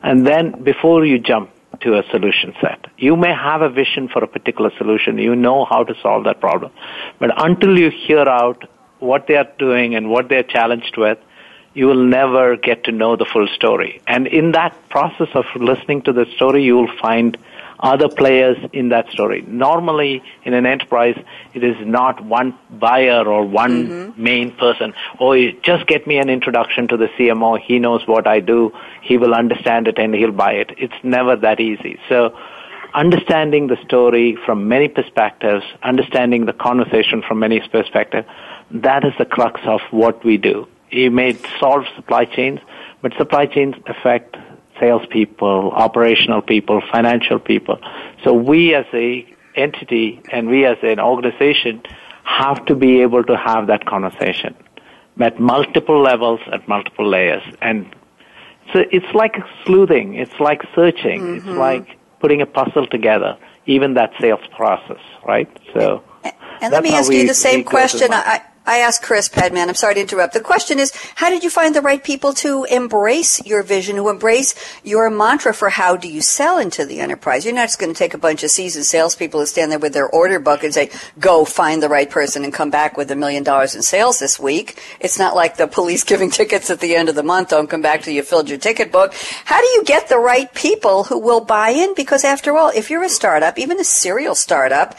[0.04, 4.24] and then before you jump to a solution set, you may have a vision for
[4.24, 5.18] a particular solution.
[5.18, 6.72] You know how to solve that problem.
[7.20, 8.68] But until you hear out
[9.00, 11.20] what they are doing and what they're challenged with,
[11.74, 14.02] you will never get to know the full story.
[14.08, 17.38] And in that process of listening to the story, you will find
[17.80, 19.42] other players in that story.
[19.48, 21.18] Normally, in an enterprise,
[21.54, 24.24] it is not one buyer or one mm-hmm.
[24.24, 24.94] main person.
[25.20, 27.60] Oh, just get me an introduction to the CMO.
[27.60, 28.72] He knows what I do.
[29.02, 30.72] He will understand it and he'll buy it.
[30.78, 32.00] It's never that easy.
[32.10, 32.38] So,
[32.94, 38.28] understanding the story from many perspectives, understanding the conversation from many perspectives,
[38.72, 40.68] that is the crux of what we do.
[40.90, 42.60] You may solve supply chains,
[43.02, 44.36] but supply chains affect
[44.80, 47.80] salespeople, operational people, financial people.
[48.24, 51.82] So we as a entity and we as an organization
[52.24, 54.56] have to be able to have that conversation
[55.20, 57.44] at multiple levels, at multiple layers.
[57.62, 57.94] And
[58.74, 59.36] so it's like
[59.66, 60.16] sleuthing.
[60.16, 61.22] It's like searching.
[61.22, 61.50] Mm-hmm.
[61.50, 65.50] It's like putting a puzzle together, even that sales process, right?
[65.74, 66.04] So.
[66.24, 68.10] And, and let me ask we, you the same question.
[68.12, 70.34] I, I asked Chris Padman, I'm sorry to interrupt.
[70.34, 74.10] The question is, how did you find the right people to embrace your vision, to
[74.10, 77.46] embrace your mantra for how do you sell into the enterprise?
[77.46, 79.94] You're not just going to take a bunch of seasoned salespeople to stand there with
[79.94, 83.16] their order book and say, go find the right person and come back with a
[83.16, 84.84] million dollars in sales this week.
[85.00, 87.50] It's not like the police giving tickets at the end of the month.
[87.50, 89.14] Don't come back till you filled your ticket book.
[89.46, 91.96] How do you get the right people who will buy in?
[91.96, 94.98] Because after all, if you're a startup, even a serial startup,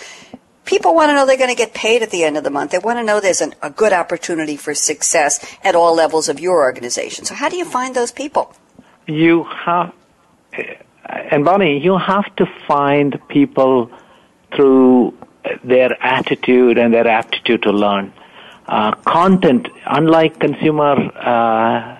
[0.68, 2.72] people want to know they're going to get paid at the end of the month.
[2.72, 5.32] They want to know there's an, a good opportunity for success
[5.64, 7.24] at all levels of your organization.
[7.24, 8.54] So how do you find those people?
[9.06, 9.94] You have,
[11.08, 13.90] and Bonnie, you have to find people
[14.54, 15.14] through
[15.64, 18.12] their attitude and their aptitude to learn.
[18.66, 21.96] Uh, content, unlike consumer uh,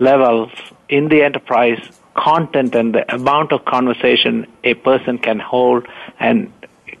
[0.00, 0.50] levels
[0.88, 1.78] in the enterprise,
[2.14, 5.86] content and the amount of conversation a person can hold
[6.18, 6.52] and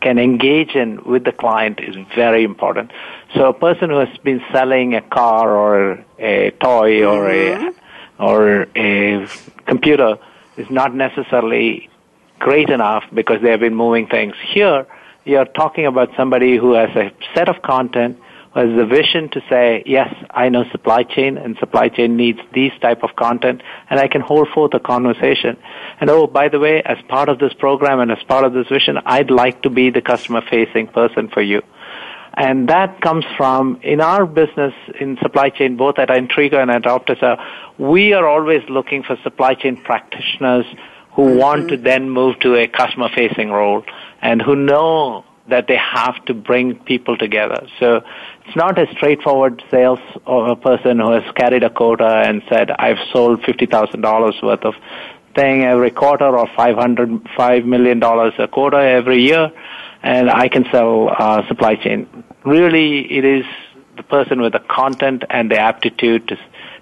[0.04, 2.92] can engage in with the client is very important.
[3.34, 7.68] So a person who has been selling a car or a toy or mm-hmm.
[8.20, 9.26] a or a
[9.66, 10.18] computer
[10.58, 11.88] is not necessarily
[12.38, 14.34] great enough because they have been moving things.
[14.54, 14.86] Here,
[15.24, 18.18] you're talking about somebody who has a set of content
[18.54, 22.72] was the vision to say, yes, I know supply chain and supply chain needs these
[22.80, 25.56] type of content and I can hold forth a conversation.
[26.00, 28.68] And oh, by the way, as part of this program and as part of this
[28.68, 31.62] vision, I'd like to be the customer facing person for you.
[32.36, 36.82] And that comes from, in our business in supply chain, both at Intrigo and at
[36.82, 37.40] Optessa,
[37.78, 40.66] we are always looking for supply chain practitioners
[41.12, 41.38] who mm-hmm.
[41.38, 43.84] want to then move to a customer facing role
[44.20, 47.66] and who know that they have to bring people together.
[47.78, 48.02] So
[48.46, 52.70] it's not a straightforward sales of a person who has carried a quota and said,
[52.70, 54.74] I've sold $50,000 worth of
[55.34, 59.50] thing every quarter or $500, million a quarter every year
[60.02, 62.24] and I can sell uh, supply chain.
[62.44, 63.44] Really, it is
[63.96, 66.36] the person with the content and the aptitude to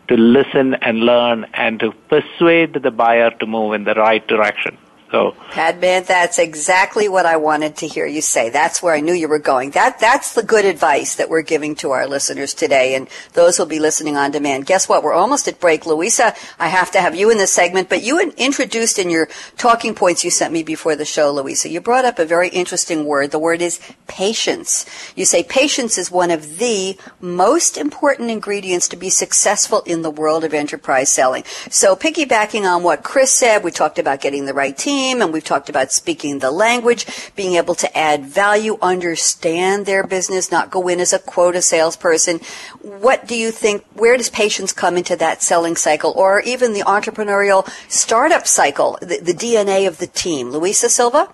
[0.08, 4.76] to listen and learn and to persuade the buyer to move in the right direction.
[5.12, 8.48] So, Padman, that's exactly what I wanted to hear you say.
[8.48, 9.72] That's where I knew you were going.
[9.72, 13.66] That that's the good advice that we're giving to our listeners today, and those who'll
[13.66, 14.64] be listening on demand.
[14.64, 15.02] Guess what?
[15.02, 16.34] We're almost at break, Luisa.
[16.58, 20.24] I have to have you in this segment, but you introduced in your talking points
[20.24, 21.68] you sent me before the show, Luisa.
[21.68, 23.32] You brought up a very interesting word.
[23.32, 24.86] The word is patience.
[25.14, 30.10] You say patience is one of the most important ingredients to be successful in the
[30.10, 31.44] world of enterprise selling.
[31.68, 35.32] So, piggybacking on what Chris said, we talked about getting the right team team, and
[35.32, 40.70] we've talked about speaking the language, being able to add value, understand their business, not
[40.70, 42.38] go in as a quota salesperson.
[42.80, 46.82] What do you think, where does patience come into that selling cycle, or even the
[46.82, 50.50] entrepreneurial startup cycle, the, the DNA of the team?
[50.50, 51.28] Luisa Silva?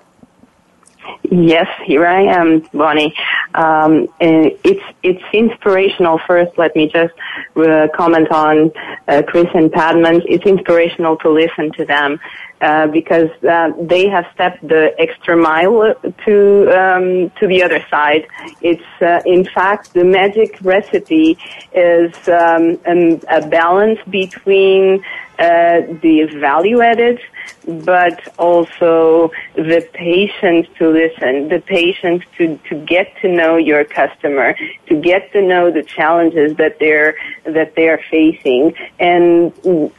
[1.30, 3.14] Yes, here I am, Bonnie.
[3.54, 6.18] Um, it's it's inspirational.
[6.26, 7.14] First, let me just
[7.56, 8.72] uh, comment on
[9.08, 10.22] uh, Chris and Padman.
[10.26, 12.18] It's inspirational to listen to them
[12.60, 15.94] uh, because uh, they have stepped the extra mile
[16.24, 18.26] to um, to the other side.
[18.62, 21.38] It's uh, in fact the magic recipe
[21.72, 25.04] is um, a balance between
[25.38, 27.20] uh, the value added,
[27.68, 34.56] but also the patience to listen, the patience to, to get to know your customer,
[34.86, 39.52] to get to know the challenges that they're that they're facing, and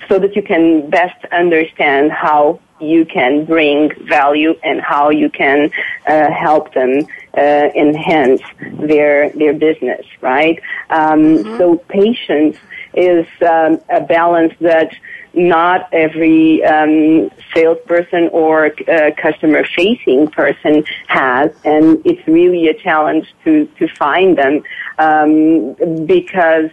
[0.07, 5.69] so that you can best understand how you can bring value and how you can
[6.07, 7.05] uh, help them
[7.37, 8.41] uh, enhance
[8.79, 10.59] their their business, right?
[10.89, 11.57] Um, mm-hmm.
[11.57, 12.57] So patience
[12.93, 14.91] is um, a balance that
[15.33, 23.33] not every um, salesperson or uh, customer facing person has, and it's really a challenge
[23.43, 24.61] to to find them
[24.97, 26.71] um, because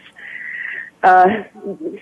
[1.02, 1.44] uh,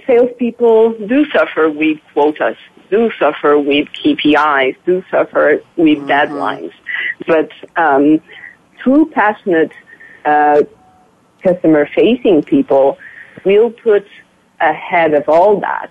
[0.07, 2.57] salespeople do suffer with quotas,
[2.91, 6.07] do suffer with KPIs, do suffer with mm-hmm.
[6.07, 6.73] deadlines,
[7.27, 8.21] but um,
[8.79, 9.73] true passionate
[10.25, 10.63] uh,
[11.43, 12.97] customer facing people
[13.45, 14.07] will put
[14.61, 15.91] ahead of all that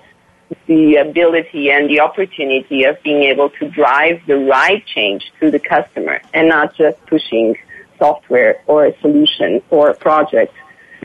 [0.67, 5.59] the ability and the opportunity of being able to drive the right change to the
[5.59, 7.55] customer and not just pushing
[7.97, 10.53] software or a solution or a project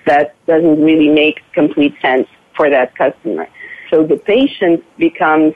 [0.06, 3.46] that doesn't really make complete sense for that customer.
[3.90, 5.54] So the patient becomes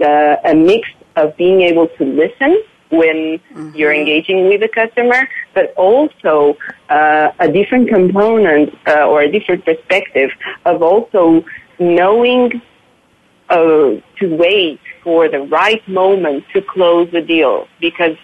[0.00, 3.70] uh, a mix of being able to listen when mm-hmm.
[3.74, 6.56] you're engaging with the customer, but also
[6.88, 10.30] uh, a different component uh, or a different perspective
[10.64, 11.44] of also
[11.78, 12.62] knowing
[13.50, 18.16] uh, to wait for the right moment to close the deal because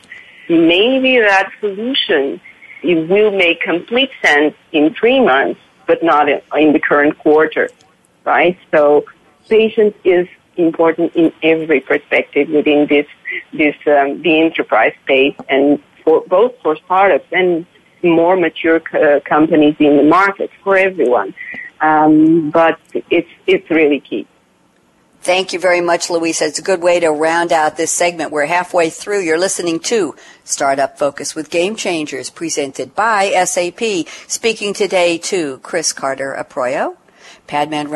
[0.49, 2.41] maybe that solution
[2.83, 7.69] it will make complete sense in three months, but not in the current quarter,
[8.25, 8.59] right?
[8.71, 9.05] So
[9.49, 13.07] patience is important in every perspective within this
[13.53, 17.67] this um, the enterprise space, and for both for startups and
[18.03, 21.35] more mature uh, companies in the market for everyone.
[21.81, 22.79] Um, but
[23.11, 24.27] it's it's really key.
[25.31, 26.47] Thank you very much, Luisa.
[26.47, 28.33] It's a good way to round out this segment.
[28.33, 29.21] We're halfway through.
[29.21, 34.09] You're listening to Startup Focus with Game Changers, presented by SAP.
[34.27, 36.97] Speaking today to Chris Carter Approyo,
[37.47, 37.91] Padman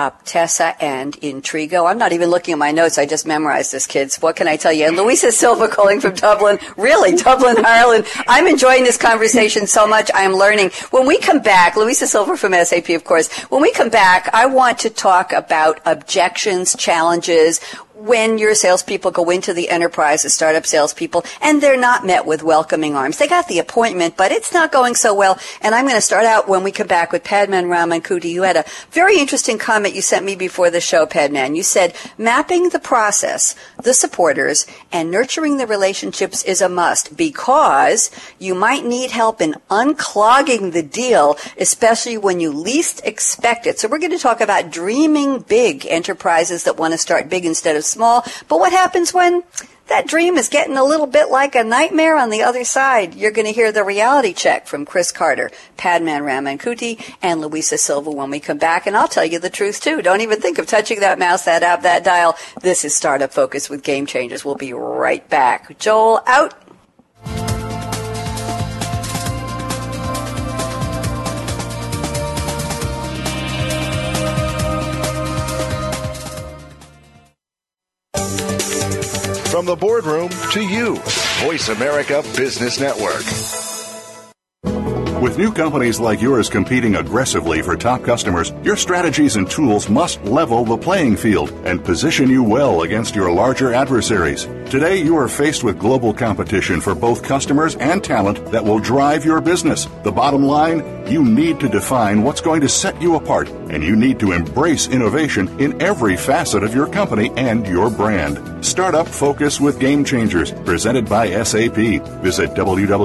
[0.00, 1.88] Uh, Ramankutty, Optessa and Intrigo.
[1.88, 2.98] I'm not even looking at my notes.
[2.98, 4.16] I just memorized this, kids.
[4.16, 4.86] What can I tell you?
[4.86, 6.58] And Luisa Silva calling from Dublin.
[6.76, 8.06] Really, Dublin, Ireland.
[8.28, 10.10] I'm enjoying this conversation so much.
[10.14, 10.70] I am learning.
[10.90, 14.46] When we come back, Luisa Silva from SAP, of course, when we come back, I
[14.46, 17.60] want to talk about objections, challenges,
[18.00, 22.42] when your salespeople go into the enterprise as startup salespeople and they're not met with
[22.42, 23.18] welcoming arms.
[23.18, 25.38] They got the appointment, but it's not going so well.
[25.60, 28.30] And I'm going to start out when we come back with Padman Ramankutty.
[28.30, 31.54] You had a very interesting comment you sent me before the show, Padman.
[31.54, 38.10] You said mapping the process, the supporters, and nurturing the relationships is a must because
[38.38, 43.78] you might need help in unclogging the deal, especially when you least expect it.
[43.78, 47.76] So we're going to talk about dreaming big enterprises that want to start big instead
[47.76, 48.24] of small.
[48.48, 49.42] But what happens when
[49.90, 53.14] that dream is getting a little bit like a nightmare on the other side.
[53.16, 58.10] You're going to hear the reality check from Chris Carter, Padman Ramankutty, and Luisa Silva
[58.12, 58.86] when we come back.
[58.86, 60.00] And I'll tell you the truth too.
[60.00, 62.36] Don't even think of touching that mouse, that app, that dial.
[62.62, 64.44] This is Startup Focus with Game Changers.
[64.44, 65.76] We'll be right back.
[65.80, 66.54] Joel out.
[79.60, 80.96] From the boardroom to you,
[81.44, 83.20] Voice America Business Network.
[85.20, 90.24] With new companies like yours competing aggressively for top customers, your strategies and tools must
[90.24, 94.46] level the playing field and position you well against your larger adversaries.
[94.70, 99.24] Today, you are faced with global competition for both customers and talent that will drive
[99.24, 99.88] your business.
[100.04, 103.96] The bottom line, you need to define what's going to set you apart, and you
[103.96, 108.64] need to embrace innovation in every facet of your company and your brand.
[108.64, 111.74] Startup Focus with Game Changers, presented by SAP.
[112.22, 113.00] Visit www.sap.com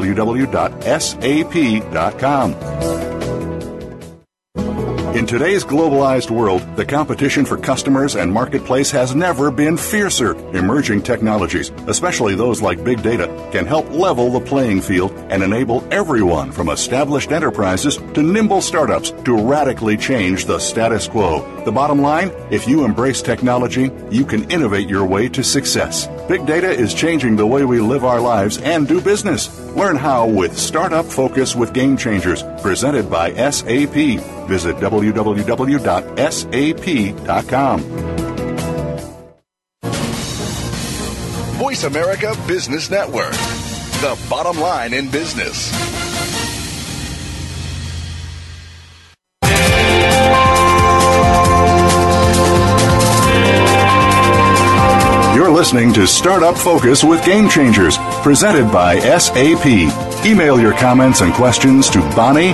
[5.37, 10.33] today's globalized world, the competition for customers and marketplace has never been fiercer.
[10.55, 15.85] Emerging technologies, especially those like big data, can help level the playing field and enable
[15.91, 21.41] everyone from established enterprises to nimble startups to radically change the status quo.
[21.65, 26.07] The bottom line if you embrace technology, you can innovate your way to success.
[26.27, 29.59] Big data is changing the way we live our lives and do business.
[29.75, 33.93] Learn how with Startup Focus with Game Changers, presented by SAP.
[34.47, 35.75] Visit www.sap.com.
[41.59, 46.04] Voice America Business Network, the bottom line in business.
[55.65, 59.65] Listening to Startup Focus with Game Changers, presented by SAP.
[60.23, 62.53] Email your comments and questions to bonnie.d.graham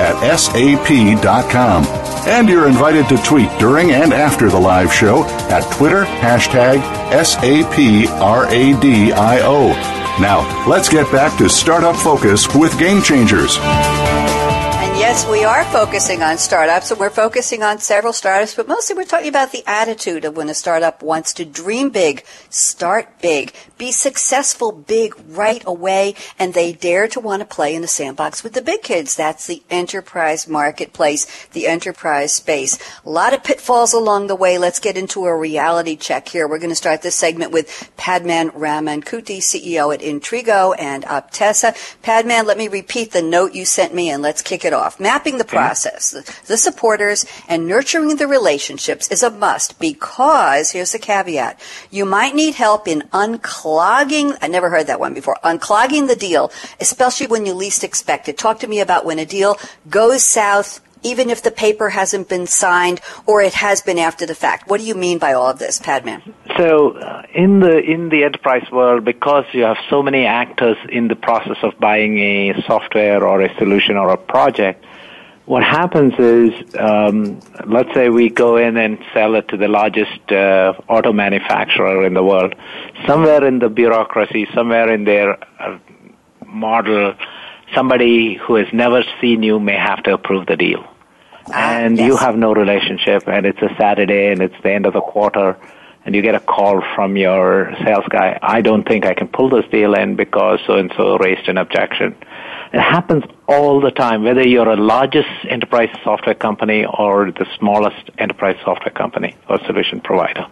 [0.00, 1.84] at sap.com.
[2.26, 6.80] And you're invited to tweet during and after the live show at Twitter hashtag
[7.10, 8.08] SAPRADIO.
[10.18, 13.58] Now, let's get back to Startup Focus with Game Changers.
[15.18, 19.04] Yes, we are focusing on startups and we're focusing on several startups, but mostly we're
[19.04, 23.90] talking about the attitude of when a startup wants to dream big, start big, be
[23.90, 28.52] successful big right away, and they dare to want to play in the sandbox with
[28.52, 29.16] the big kids.
[29.16, 32.78] That's the enterprise marketplace, the enterprise space.
[33.04, 34.56] A lot of pitfalls along the way.
[34.56, 36.46] Let's get into a reality check here.
[36.46, 41.74] We're going to start this segment with Padman Ramankutty, CEO at Intrigo and Optessa.
[42.02, 45.00] Padman, let me repeat the note you sent me and let's kick it off.
[45.08, 46.10] Mapping the process,
[46.48, 51.58] the, supporters, and nurturing the relationships is a must because, here's the caveat,
[51.90, 56.52] you might need help in unclogging, I never heard that one before, unclogging the deal,
[56.78, 58.36] especially when you least expect it.
[58.36, 59.56] Talk to me about when a deal
[59.88, 64.34] goes south even if the paper hasn't been signed or it has been after the
[64.34, 64.68] fact.
[64.68, 66.34] What do you mean by all of this, Padman?
[66.56, 71.06] So, uh, in the in the enterprise world, because you have so many actors in
[71.06, 74.84] the process of buying a software or a solution or a project,
[75.48, 80.20] what happens is, um, let's say we go in and sell it to the largest
[80.30, 82.54] uh, auto manufacturer in the world.
[83.06, 85.78] Somewhere in the bureaucracy, somewhere in their uh,
[86.46, 87.14] model
[87.74, 90.84] somebody who has never seen you may have to approve the deal.
[91.50, 92.06] Ah, and yes.
[92.06, 95.56] you have no relationship, and it's a Saturday, and it's the end of the quarter,
[96.04, 98.38] and you get a call from your sales guy.
[98.42, 101.58] I don't think I can pull this deal in because so and so raised an
[101.58, 102.16] objection.
[102.72, 108.10] It happens all the time, whether you're a largest enterprise software company or the smallest
[108.18, 110.46] enterprise software company or solution provider.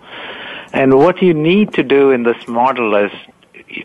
[0.73, 3.13] And what you need to do in this model is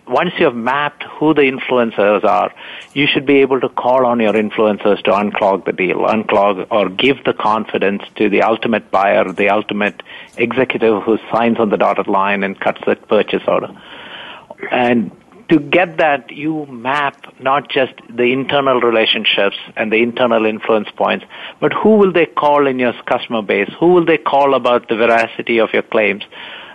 [0.07, 2.53] once you have mapped who the influencers are,
[2.93, 6.89] you should be able to call on your influencers to unclog the deal, unclog or
[6.89, 10.01] give the confidence to the ultimate buyer, the ultimate
[10.37, 13.69] executive who signs on the dotted line and cuts the purchase order.
[14.71, 15.11] And
[15.51, 21.25] to get that, you map not just the internal relationships and the internal influence points,
[21.59, 23.69] but who will they call in your customer base?
[23.79, 26.23] Who will they call about the veracity of your claims?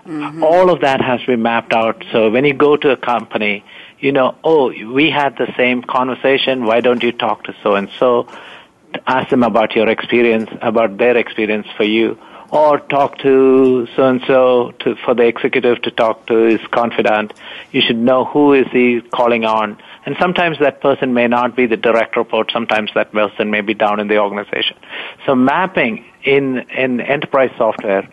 [0.05, 0.45] Mm-hmm.
[0.45, 2.05] All of that has to be mapped out.
[2.12, 3.64] So when you go to a company,
[3.99, 6.64] you know, oh, we had the same conversation.
[6.64, 8.29] Why don't you talk to so and so?
[9.07, 12.18] Ask them about your experience, about their experience for you,
[12.57, 14.72] or talk to so and so
[15.04, 17.34] for the executive to talk to his confidant.
[17.70, 19.76] You should know who is he calling on.
[20.07, 22.50] And sometimes that person may not be the direct report.
[22.52, 24.76] Sometimes that person may be down in the organization.
[25.26, 28.09] So mapping in, in enterprise software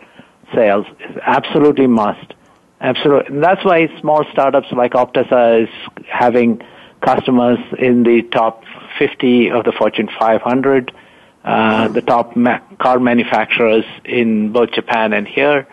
[0.54, 2.34] sales is absolutely must.
[2.80, 3.34] Absolutely.
[3.34, 5.70] And that's why small startups like Optessa is
[6.06, 6.60] having
[7.00, 8.64] customers in the top
[8.98, 10.92] 50 of the Fortune 500,
[11.44, 15.66] uh, the top ma- car manufacturers in both Japan and here,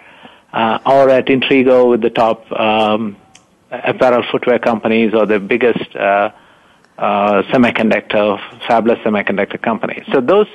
[0.53, 3.15] uh, or at Intrigo with the top um,
[3.71, 6.31] apparel footwear companies or the biggest uh,
[6.97, 10.03] uh, semiconductor, fabless semiconductor companies.
[10.11, 10.47] So those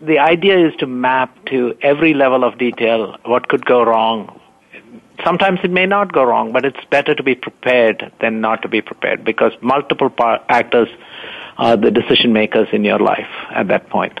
[0.00, 4.40] the idea is to map to every level of detail what could go wrong,
[5.24, 8.68] sometimes it may not go wrong, but it's better to be prepared than not to
[8.68, 10.88] be prepared because multiple par- actors
[11.58, 14.18] the decision makers in your life at that point.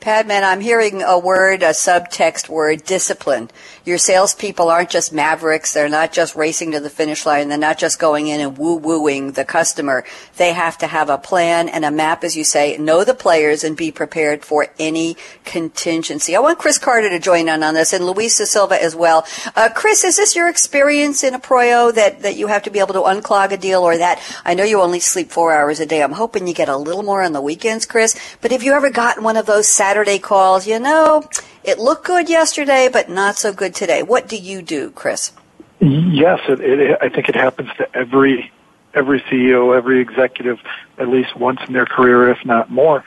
[0.00, 3.50] Padman, I'm hearing a word, a subtext word, discipline.
[3.84, 5.74] Your salespeople aren't just mavericks.
[5.74, 7.48] They're not just racing to the finish line.
[7.48, 10.04] They're not just going in and woo-wooing the customer.
[10.38, 13.62] They have to have a plan and a map, as you say, know the players
[13.62, 16.34] and be prepared for any contingency.
[16.34, 19.26] I want Chris Carter to join in on this and Luisa Silva as well.
[19.54, 22.94] Uh, Chris, is this your experience in Approyo that, that you have to be able
[22.94, 24.18] to unclog a deal or that?
[24.46, 26.02] I know you only sleep four hours a day.
[26.02, 28.18] I'm hoping you get a little more on the weekends, Chris.
[28.40, 31.20] But have you ever gotten one of those Saturday calls, you know,
[31.64, 34.04] it looked good yesterday, but not so good today.
[34.04, 35.32] What do you do, Chris?
[35.80, 38.52] Yes, it, it, I think it happens to every
[38.94, 40.60] every CEO, every executive,
[40.96, 43.02] at least once in their career, if not more.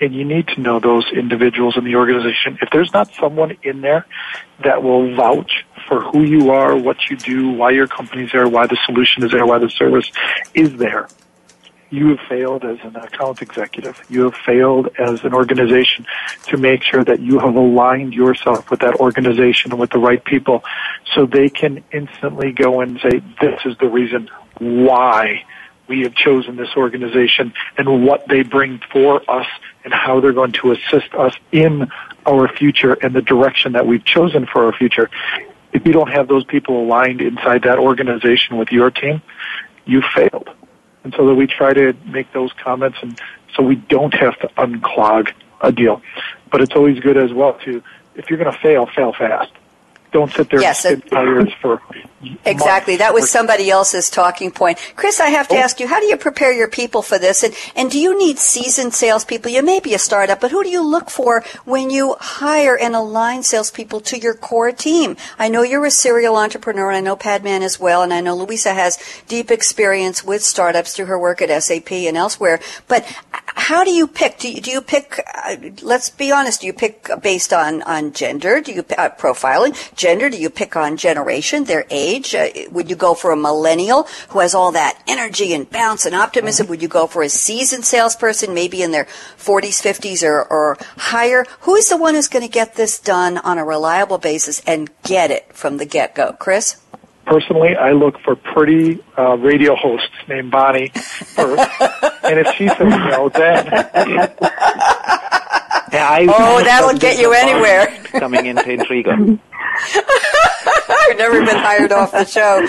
[0.00, 2.56] And you need to know those individuals in the organization.
[2.62, 4.06] If there's not someone in there
[4.62, 8.68] that will vouch for who you are, what you do, why your company's there, why
[8.68, 10.08] the solution is there, why the service
[10.54, 11.08] is there,
[11.90, 14.02] you have failed as an account executive.
[14.08, 16.06] You have failed as an organization
[16.46, 20.22] to make sure that you have aligned yourself with that organization and with the right
[20.24, 20.64] people
[21.14, 24.28] so they can instantly go and say, this is the reason
[24.58, 25.44] why
[25.88, 29.46] we have chosen this organization and what they bring for us
[29.84, 31.88] and how they're going to assist us in
[32.26, 35.08] our future and the direction that we've chosen for our future.
[35.72, 39.22] If you don't have those people aligned inside that organization with your team,
[39.86, 40.50] you failed
[41.08, 43.18] and so that we try to make those comments and
[43.54, 45.32] so we don't have to unclog
[45.62, 46.02] a deal.
[46.52, 47.82] But it's always good as well to,
[48.14, 49.50] if you're going to fail, fail fast.
[50.10, 51.80] Don't sit there yes, and tires for
[52.44, 52.96] exactly.
[52.96, 54.78] That was somebody else's talking point.
[54.96, 55.58] Chris, I have to oh.
[55.58, 57.44] ask you, how do you prepare your people for this?
[57.44, 59.50] And and do you need seasoned salespeople?
[59.50, 62.94] You may be a startup, but who do you look for when you hire and
[62.94, 65.16] align salespeople to your core team?
[65.38, 68.34] I know you're a serial entrepreneur, and I know Padman as well, and I know
[68.34, 68.98] Luisa has
[69.28, 72.60] deep experience with startups through her work at SAP and elsewhere.
[72.88, 73.06] But
[73.58, 74.38] how do you pick?
[74.38, 75.20] Do you, do you pick?
[75.34, 76.60] Uh, let's be honest.
[76.60, 78.60] Do you pick based on on gender?
[78.60, 79.74] Do you uh, profiling?
[79.96, 80.30] gender?
[80.30, 82.34] Do you pick on generation, their age?
[82.34, 86.14] Uh, would you go for a millennial who has all that energy and bounce and
[86.14, 86.64] optimism?
[86.64, 86.70] Mm-hmm.
[86.70, 89.06] Would you go for a seasoned salesperson, maybe in their
[89.36, 91.44] 40s, 50s, or, or higher?
[91.60, 94.88] Who is the one who's going to get this done on a reliable basis and
[95.02, 96.32] get it from the get go?
[96.32, 96.76] Chris?
[97.28, 101.70] Personally, I look for pretty uh, radio hosts named Bonnie first,
[102.24, 103.66] and if she says no, then.
[105.92, 107.86] yeah, I oh, that'll get you anywhere.
[108.18, 109.38] Coming into Intrigo.
[110.90, 112.66] I've never been hired off the show.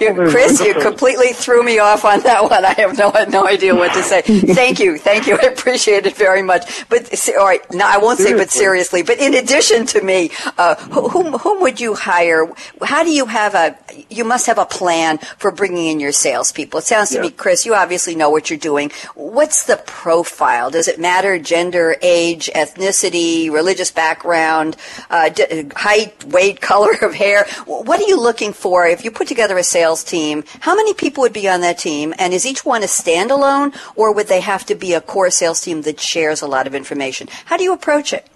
[0.00, 2.64] You, Chris, you completely threw me off on that one.
[2.64, 4.22] I have no no idea what to say.
[4.56, 5.36] Thank you, thank you.
[5.36, 6.88] I appreciate it very much.
[6.88, 8.38] But all right, no, I won't seriously.
[8.38, 9.02] say, but seriously.
[9.02, 12.50] But in addition to me, uh, whom whom would you hire?
[12.82, 13.76] How do you have a?
[14.10, 16.80] You must have a plan for bringing in your salespeople.
[16.80, 17.22] It sounds to yeah.
[17.22, 18.90] me, Chris, you obviously know what you're doing.
[19.14, 20.70] What's the profile?
[20.70, 21.38] Does it matter?
[21.38, 24.76] Gender, age, ethnicity, religious background,
[25.10, 27.46] uh, d- height, weight, color of hair.
[27.66, 30.44] What are you looking for if you put together a sales team?
[30.60, 32.12] How many people would be on that team?
[32.18, 35.60] And is each one a standalone or would they have to be a core sales
[35.60, 37.28] team that shares a lot of information?
[37.46, 38.28] How do you approach it?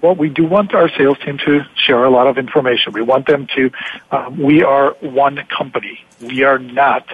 [0.00, 2.92] Well, we do want our sales team to share a lot of information.
[2.92, 3.70] We want them to,
[4.10, 6.04] um, we are one company.
[6.20, 7.06] We are not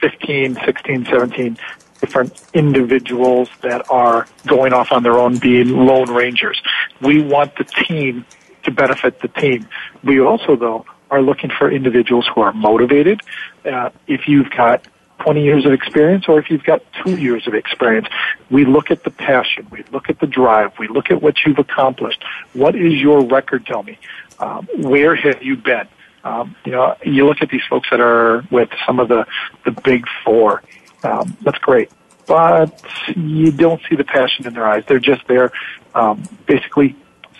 [0.00, 1.58] 15, 16, 17
[2.00, 6.60] different individuals that are going off on their own being lone rangers.
[7.00, 8.24] We want the team
[8.64, 9.68] to benefit the team.
[10.02, 13.20] We also, though, are looking for individuals who are motivated.
[13.64, 14.86] Uh, if you've got
[15.20, 18.06] 20 years of experience or if you've got two years of experience,
[18.50, 21.58] we look at the passion, we look at the drive, we look at what you've
[21.58, 22.22] accomplished.
[22.52, 23.98] What is your record tell me?
[24.38, 25.88] Um, where have you been?
[26.24, 29.26] Um, you know, you look at these folks that are with some of the,
[29.64, 30.62] the big four.
[31.02, 31.90] Um, that's great.
[32.26, 32.82] But
[33.14, 34.82] you don't see the passion in their eyes.
[34.88, 35.52] They're just there,
[35.94, 36.96] um, basically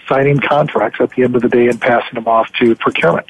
[0.08, 3.26] signing contracts at the end of the day and passing them off to procurement.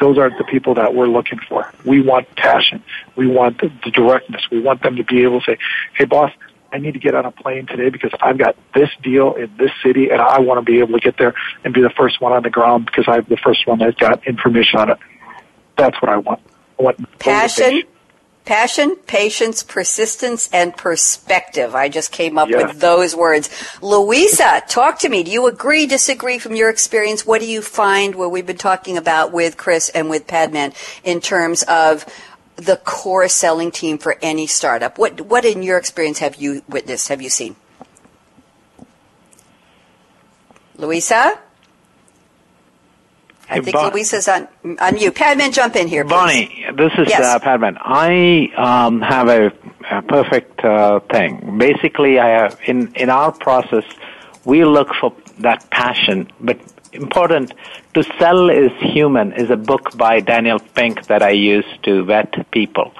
[0.00, 1.72] Those aren't the people that we're looking for.
[1.84, 2.82] We want passion.
[3.16, 4.42] We want the, the directness.
[4.50, 5.58] We want them to be able to say,
[5.94, 6.32] hey boss,
[6.72, 9.70] I need to get on a plane today because I've got this deal in this
[9.82, 12.32] city and I want to be able to get there and be the first one
[12.32, 14.98] on the ground because I'm the first one that's got information on it.
[15.76, 16.40] That's what I want.
[16.78, 17.84] I want passion.
[18.44, 21.74] Passion, patience, persistence, and perspective.
[21.74, 23.48] I just came up with those words.
[23.80, 25.22] Luisa, talk to me.
[25.22, 27.24] Do you agree, disagree from your experience?
[27.24, 30.74] What do you find what we've been talking about with Chris and with Padman
[31.04, 32.04] in terms of
[32.56, 34.98] the core selling team for any startup?
[34.98, 37.56] What, what in your experience have you witnessed, have you seen?
[40.76, 41.38] Luisa?
[43.48, 44.48] I think bon- Luisa's on,
[44.80, 45.12] on you.
[45.12, 46.10] Padman, jump in here, please.
[46.10, 47.20] Bonnie, this is yes.
[47.20, 47.76] uh, Padman.
[47.80, 49.52] I um, have a,
[49.90, 51.58] a perfect uh, thing.
[51.58, 53.84] Basically, I have, in, in our process,
[54.44, 56.58] we look for that passion, but
[56.92, 57.52] important
[57.94, 62.50] to sell is human is a book by Daniel Pink that I use to vet
[62.50, 62.92] people.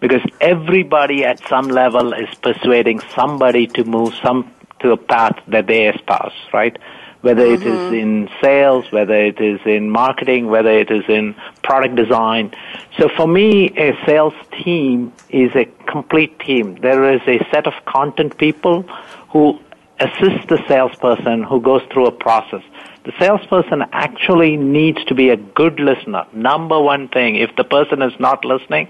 [0.00, 5.66] Because everybody at some level is persuading somebody to move some to a path that
[5.68, 6.76] they espouse, right?
[7.22, 7.62] Whether mm-hmm.
[7.62, 7.94] it is mm-hmm.
[7.94, 12.54] in sales, whether it is in marketing, whether it is in product design.
[12.98, 16.76] So for me, a sales team is a complete team.
[16.80, 18.82] There is a set of content people
[19.30, 19.58] who
[20.00, 22.62] assist the salesperson who goes through a process.
[23.04, 26.26] The salesperson actually needs to be a good listener.
[26.32, 28.88] Number one thing, if the person is not listening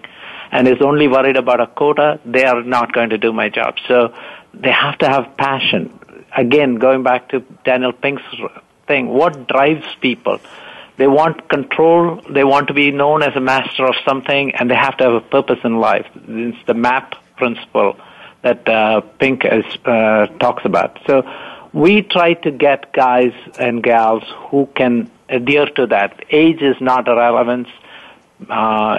[0.50, 3.76] and is only worried about a quota, they are not going to do my job.
[3.88, 4.14] So
[4.52, 5.98] they have to have passion.
[6.36, 8.22] Again, going back to Daniel Pink's
[8.86, 10.40] thing, what drives people?
[10.96, 14.74] They want control, they want to be known as a master of something, and they
[14.74, 16.06] have to have a purpose in life.
[16.14, 17.96] It's the MAP principle
[18.42, 20.98] that uh, Pink is, uh, talks about.
[21.06, 21.22] So
[21.72, 26.24] we try to get guys and gals who can adhere to that.
[26.30, 27.68] Age is not a relevance.
[28.48, 28.98] Uh,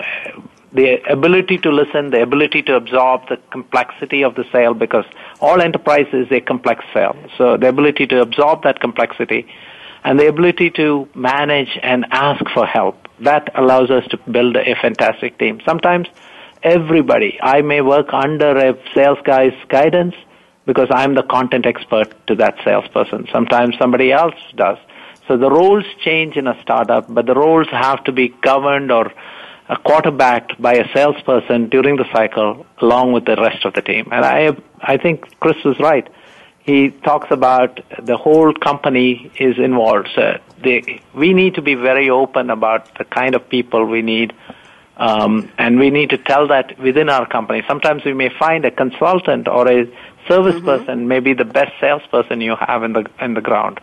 [0.73, 5.05] the ability to listen, the ability to absorb the complexity of the sale, because
[5.39, 7.15] all enterprise is a complex sale.
[7.37, 9.47] So the ability to absorb that complexity
[10.03, 14.75] and the ability to manage and ask for help, that allows us to build a
[14.81, 15.61] fantastic team.
[15.63, 16.07] Sometimes
[16.63, 20.15] everybody, I may work under a sales guy's guidance,
[20.65, 23.27] because I'm the content expert to that salesperson.
[23.31, 24.77] Sometimes somebody else does.
[25.27, 29.11] So the roles change in a startup, but the roles have to be governed or
[29.77, 34.09] quarterbacked by a salesperson during the cycle along with the rest of the team.
[34.11, 36.07] And I, I think Chris was right.
[36.59, 40.09] He talks about the whole company is involved.
[40.15, 44.33] So they, we need to be very open about the kind of people we need
[44.97, 47.63] um, and we need to tell that within our company.
[47.67, 49.85] Sometimes we may find a consultant or a
[50.27, 50.65] service mm-hmm.
[50.65, 53.79] person may be the best salesperson you have in the in the ground.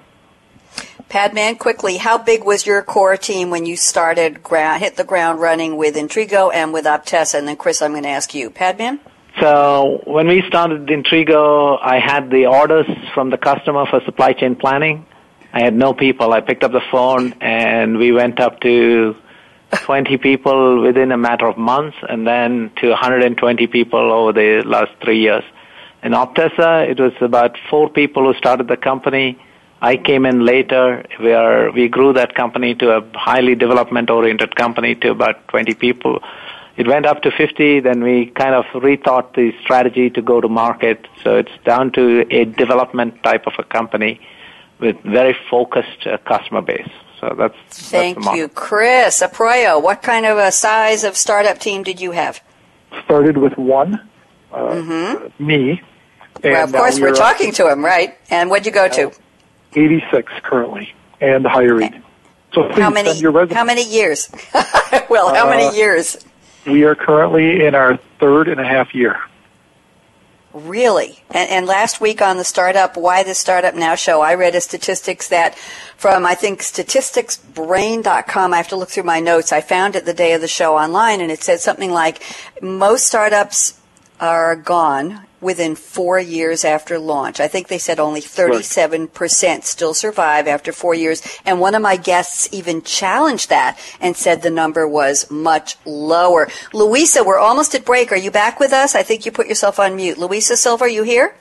[1.11, 5.41] Padman, quickly, how big was your core team when you started ground, hit the ground
[5.41, 7.35] running with Intrigo and with Optessa?
[7.35, 8.49] And then, Chris, I'm going to ask you.
[8.49, 9.01] Padman?
[9.41, 14.55] So when we started Intrigo, I had the orders from the customer for supply chain
[14.55, 15.05] planning.
[15.53, 16.33] I had no people.
[16.33, 19.17] I picked up the phone and we went up to
[19.73, 24.93] 20 people within a matter of months and then to 120 people over the last
[25.03, 25.43] three years.
[26.05, 29.37] In Optessa, it was about four people who started the company.
[29.83, 34.95] I came in later where we grew that company to a highly development oriented company
[34.97, 36.23] to about 20 people.
[36.77, 40.49] It went up to 50, then we kind of rethought the strategy to go to
[40.49, 41.07] market.
[41.23, 44.21] So it's down to a development type of a company
[44.79, 46.89] with very focused uh, customer base.
[47.21, 49.83] So that's thank that's you, Chris Approyo.
[49.83, 52.41] What kind of a size of startup team did you have?
[53.05, 54.09] Started with one,
[54.53, 55.47] uh, mm-hmm.
[55.47, 55.83] me,
[56.43, 58.17] well, of course, we're, we're talking to him, right?
[58.31, 59.13] And what'd you go to?
[59.75, 62.03] 86 currently, and hiring.
[62.53, 63.55] So please how many, send your resume.
[63.55, 64.31] How many years?
[65.09, 66.19] well, how uh, many years?
[66.67, 69.21] We are currently in our third and a half year.
[70.53, 71.21] Really?
[71.31, 74.61] And, and, last week on the Startup Why the Startup Now show, I read a
[74.61, 75.57] statistics that
[75.97, 78.53] from, I think, statisticsbrain.com.
[78.53, 79.53] I have to look through my notes.
[79.53, 82.21] I found it the day of the show online, and it said something like
[82.61, 83.81] most startups
[84.19, 87.41] are gone within four years after launch.
[87.41, 91.23] I think they said only 37% still survive after four years.
[91.45, 96.49] And one of my guests even challenged that and said the number was much lower.
[96.73, 98.13] Luisa, we're almost at break.
[98.13, 98.95] Are you back with us?
[98.95, 100.19] I think you put yourself on mute.
[100.19, 101.35] Luisa Silva, are you here?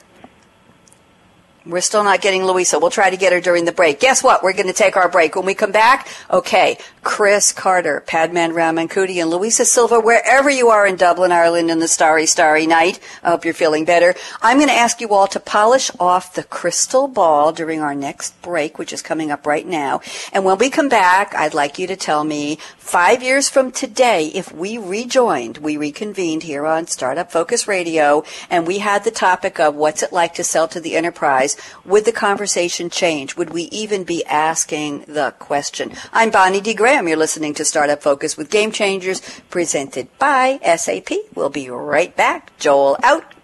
[1.70, 2.78] We're still not getting Luisa.
[2.78, 4.00] We'll try to get her during the break.
[4.00, 4.42] Guess what?
[4.42, 5.36] We're going to take our break.
[5.36, 10.86] When we come back, okay, Chris Carter, Padman Ramankutty, and Luisa Silva, wherever you are
[10.86, 12.98] in Dublin, Ireland, in the starry, starry night.
[13.22, 14.14] I hope you're feeling better.
[14.42, 18.40] I'm going to ask you all to polish off the crystal ball during our next
[18.42, 20.00] break, which is coming up right now.
[20.32, 24.26] And when we come back, I'd like you to tell me five years from today,
[24.34, 29.60] if we rejoined, we reconvened here on Startup Focus Radio, and we had the topic
[29.60, 33.36] of what's it like to sell to the enterprise would the conversation change?
[33.36, 35.92] Would we even be asking the question?
[36.12, 36.74] I'm Bonnie D.
[36.74, 37.08] Graham.
[37.08, 41.10] You're listening to Startup Focus with Game Changers, presented by SAP.
[41.34, 42.56] We'll be right back.
[42.58, 43.39] Joel out.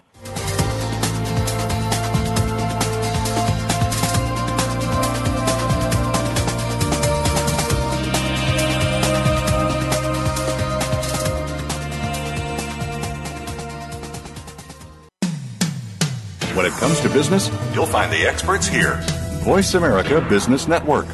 [16.67, 18.97] It comes to business, you'll find the experts here.
[19.45, 21.07] Voice America Business Network.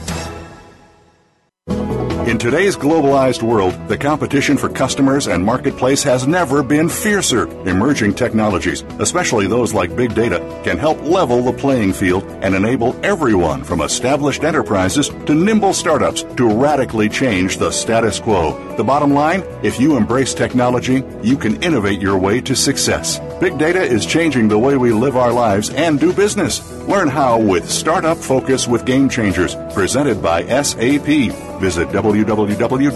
[2.26, 7.48] In today's globalized world, the competition for customers and marketplace has never been fiercer.
[7.68, 12.98] Emerging technologies, especially those like big data, can help level the playing field and enable
[13.04, 18.56] everyone from established enterprises to nimble startups to radically change the status quo.
[18.76, 23.20] The bottom line if you embrace technology, you can innovate your way to success.
[23.38, 26.62] Big data is changing the way we live our lives and do business.
[26.88, 31.32] Learn how with Startup Focus with Game Changers, presented by SAP.
[31.60, 32.92] Visit www.sap.com.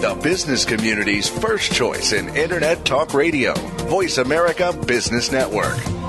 [0.00, 3.54] The business community's first choice in Internet Talk Radio,
[3.88, 6.01] Voice America Business Network.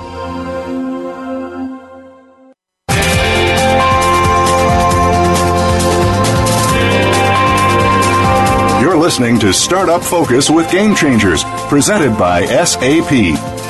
[9.04, 13.12] Listening to Startup Focus with Game Changers, presented by SAP.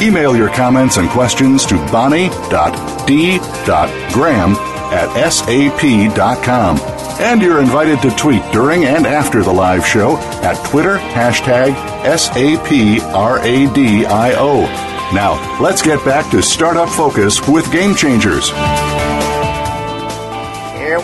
[0.01, 2.31] Email your comments and questions to bonnie.d.graham
[4.93, 6.79] at sap.com.
[7.19, 11.75] And you're invited to tweet during and after the live show at Twitter hashtag
[12.05, 13.09] SAPRADIO.
[15.13, 18.53] Now, let's get back to Startup Focus with Game Changers.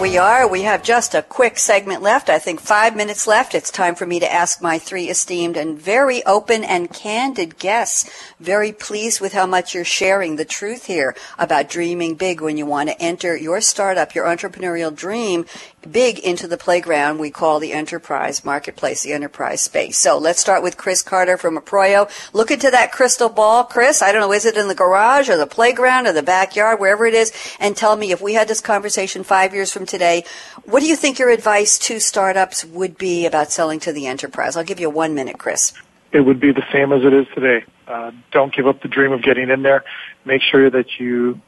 [0.00, 0.48] We are.
[0.48, 2.30] We have just a quick segment left.
[2.30, 3.54] I think five minutes left.
[3.54, 8.10] It's time for me to ask my three esteemed and very open and candid guests.
[8.40, 12.64] Very pleased with how much you're sharing the truth here about dreaming big when you
[12.64, 15.44] want to enter your startup, your entrepreneurial dream
[15.90, 19.98] big into the playground we call the enterprise marketplace, the enterprise space.
[19.98, 22.10] So let's start with Chris Carter from Approyo.
[22.32, 24.02] Look into that crystal ball, Chris.
[24.02, 27.06] I don't know, is it in the garage or the playground or the backyard, wherever
[27.06, 30.24] it is, and tell me if we had this conversation five years from today,
[30.64, 34.56] what do you think your advice to startups would be about selling to the enterprise?
[34.56, 35.72] I'll give you one minute, Chris.
[36.12, 37.64] It would be the same as it is today.
[37.86, 39.84] Uh, don't give up the dream of getting in there.
[40.24, 41.40] Make sure that you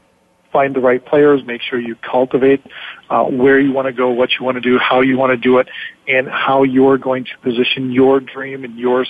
[0.53, 2.63] find the right players, make sure you cultivate
[3.09, 5.37] uh, where you want to go, what you want to do, how you want to
[5.37, 5.67] do it,
[6.07, 9.09] and how you're going to position your dream and yours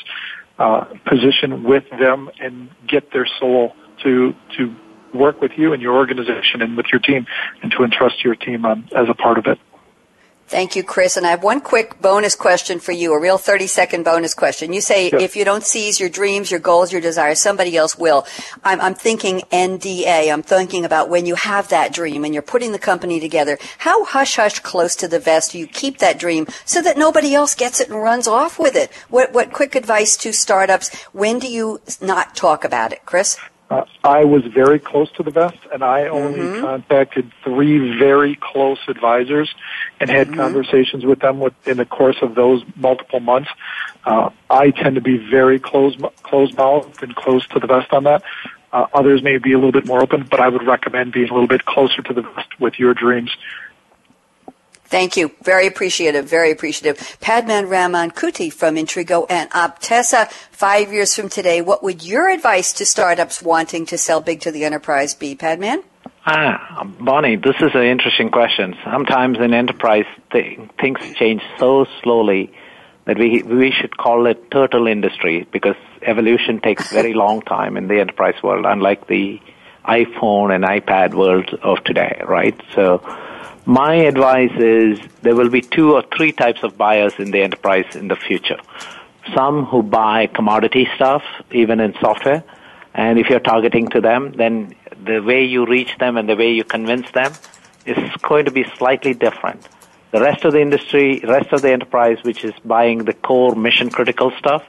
[0.58, 3.74] uh, position with them and get their soul
[4.04, 4.74] to to
[5.14, 7.26] work with you and your organization and with your team
[7.62, 9.60] and to entrust your team on, as a part of it.
[10.48, 11.18] Thank you, Chris.
[11.18, 14.74] And I have one quick bonus question for you, a real 30 second bonus question.
[14.74, 18.28] You say if you don't seize your dreams, your goals, your desires, somebody else will.
[18.64, 20.32] I'm, I'm, thinking NDA.
[20.32, 23.58] I'm thinking about when you have that dream and you're putting the company together.
[23.80, 27.34] How hush hush close to the vest do you keep that dream so that nobody
[27.34, 28.92] else gets it and runs off with it?
[29.10, 30.94] What, what quick advice to startups?
[31.14, 33.38] When do you not talk about it, Chris?
[33.74, 36.62] Uh, I was very close to the vest, and I only mm-hmm.
[36.62, 39.54] contacted three very close advisors
[40.00, 40.40] and had mm-hmm.
[40.40, 43.50] conversations with them with, in the course of those multiple months.
[44.06, 48.04] Uh, I tend to be very close close mouthed and close to the vest on
[48.04, 48.24] that.
[48.72, 51.34] Uh, others may be a little bit more open, but I would recommend being a
[51.34, 53.36] little bit closer to the vest with your dreams
[54.86, 55.32] Thank you.
[55.42, 56.26] Very appreciative.
[56.26, 57.18] Very appreciative.
[57.20, 60.30] Padman Ramankutty from Intrigo and Optessa.
[60.52, 64.52] Five years from today, what would your advice to startups wanting to sell big to
[64.52, 65.84] the enterprise be, Padman?
[66.26, 68.76] Ah, Bonnie, this is an interesting question.
[68.84, 72.54] Sometimes in enterprise, th- things change so slowly
[73.06, 77.88] that we we should call it turtle industry because evolution takes very long time in
[77.88, 79.42] the enterprise world, unlike the
[79.86, 82.58] iPhone and iPad world of today, right?
[82.74, 83.02] So
[83.66, 87.96] my advice is there will be two or three types of buyers in the enterprise
[87.96, 88.60] in the future.
[89.34, 92.44] Some who buy commodity stuff, even in software,
[92.94, 96.52] and if you're targeting to them, then the way you reach them and the way
[96.52, 97.32] you convince them
[97.86, 99.68] is going to be slightly different.
[100.12, 103.90] The rest of the industry, rest of the enterprise, which is buying the core mission
[103.90, 104.64] critical stuff,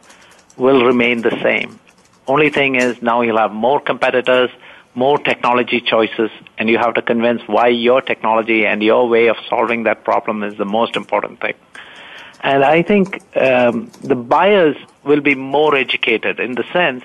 [0.57, 1.79] will remain the same.
[2.27, 4.51] Only thing is now you'll have more competitors,
[4.95, 9.37] more technology choices and you have to convince why your technology and your way of
[9.49, 11.55] solving that problem is the most important thing.
[12.41, 17.03] And I think um, the buyers will be more educated in the sense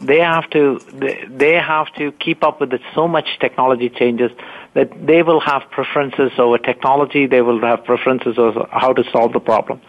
[0.00, 0.80] they have to
[1.28, 4.30] they have to keep up with it, so much technology changes
[4.72, 7.26] that they will have preferences over technology.
[7.26, 9.80] They will have preferences over how to solve the problem.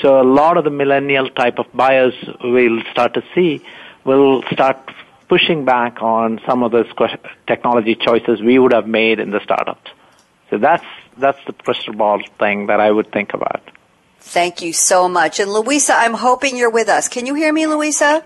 [0.00, 3.64] So a lot of the millennial type of buyers we'll start to see
[4.04, 4.78] will start
[5.28, 6.86] pushing back on some of those
[7.46, 9.90] technology choices we would have made in the startups.
[10.50, 10.84] So that's
[11.18, 13.62] that's the crystal ball thing that I would think about.
[14.20, 15.38] Thank you so much.
[15.38, 17.08] And Luisa, I'm hoping you're with us.
[17.08, 18.24] Can you hear me, Luisa?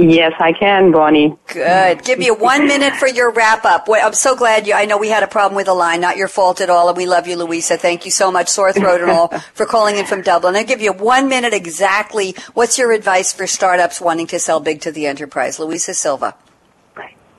[0.00, 1.36] Yes, I can, Bonnie.
[1.48, 2.04] Good.
[2.04, 3.88] Give you one minute for your wrap up.
[3.90, 6.28] I'm so glad you, I know we had a problem with the line, not your
[6.28, 7.76] fault at all, and we love you, Luisa.
[7.76, 10.54] Thank you so much, sore throat and all, for calling in from Dublin.
[10.54, 12.36] I'll give you one minute exactly.
[12.54, 15.58] What's your advice for startups wanting to sell big to the enterprise?
[15.58, 16.36] Luisa Silva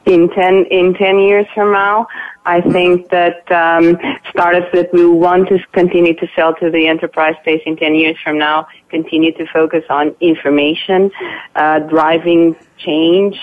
[0.06, 2.08] in 10, in 10 years from now,
[2.50, 4.00] I think that um,
[4.32, 8.18] startups that will want to continue to sell to the enterprise space in 10 years
[8.24, 11.12] from now continue to focus on information,
[11.56, 13.40] uh, driving change,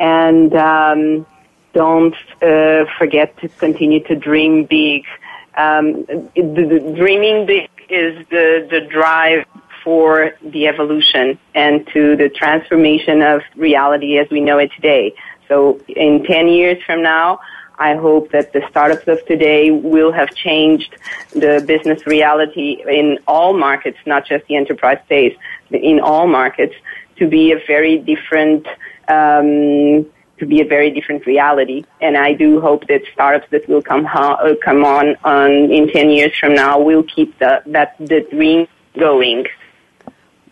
[0.00, 1.26] and um,
[1.74, 5.04] don't uh, forget to continue to dream big.
[5.56, 9.46] Um, the, the dreaming big is the, the drive
[9.84, 15.14] for the evolution and to the transformation of reality as we know it today.
[15.46, 17.40] So in 10 years from now,
[17.80, 20.94] I hope that the startups of today will have changed
[21.32, 25.34] the business reality in all markets, not just the enterprise space,
[25.70, 26.74] in all markets,
[27.16, 28.66] to be a very different,
[29.08, 30.06] um,
[30.38, 31.84] to be a very different reality.
[32.02, 35.88] And I do hope that startups that will come ha- uh, come on, on in
[35.90, 38.68] 10 years from now will keep the, that, the dream
[38.98, 39.46] going.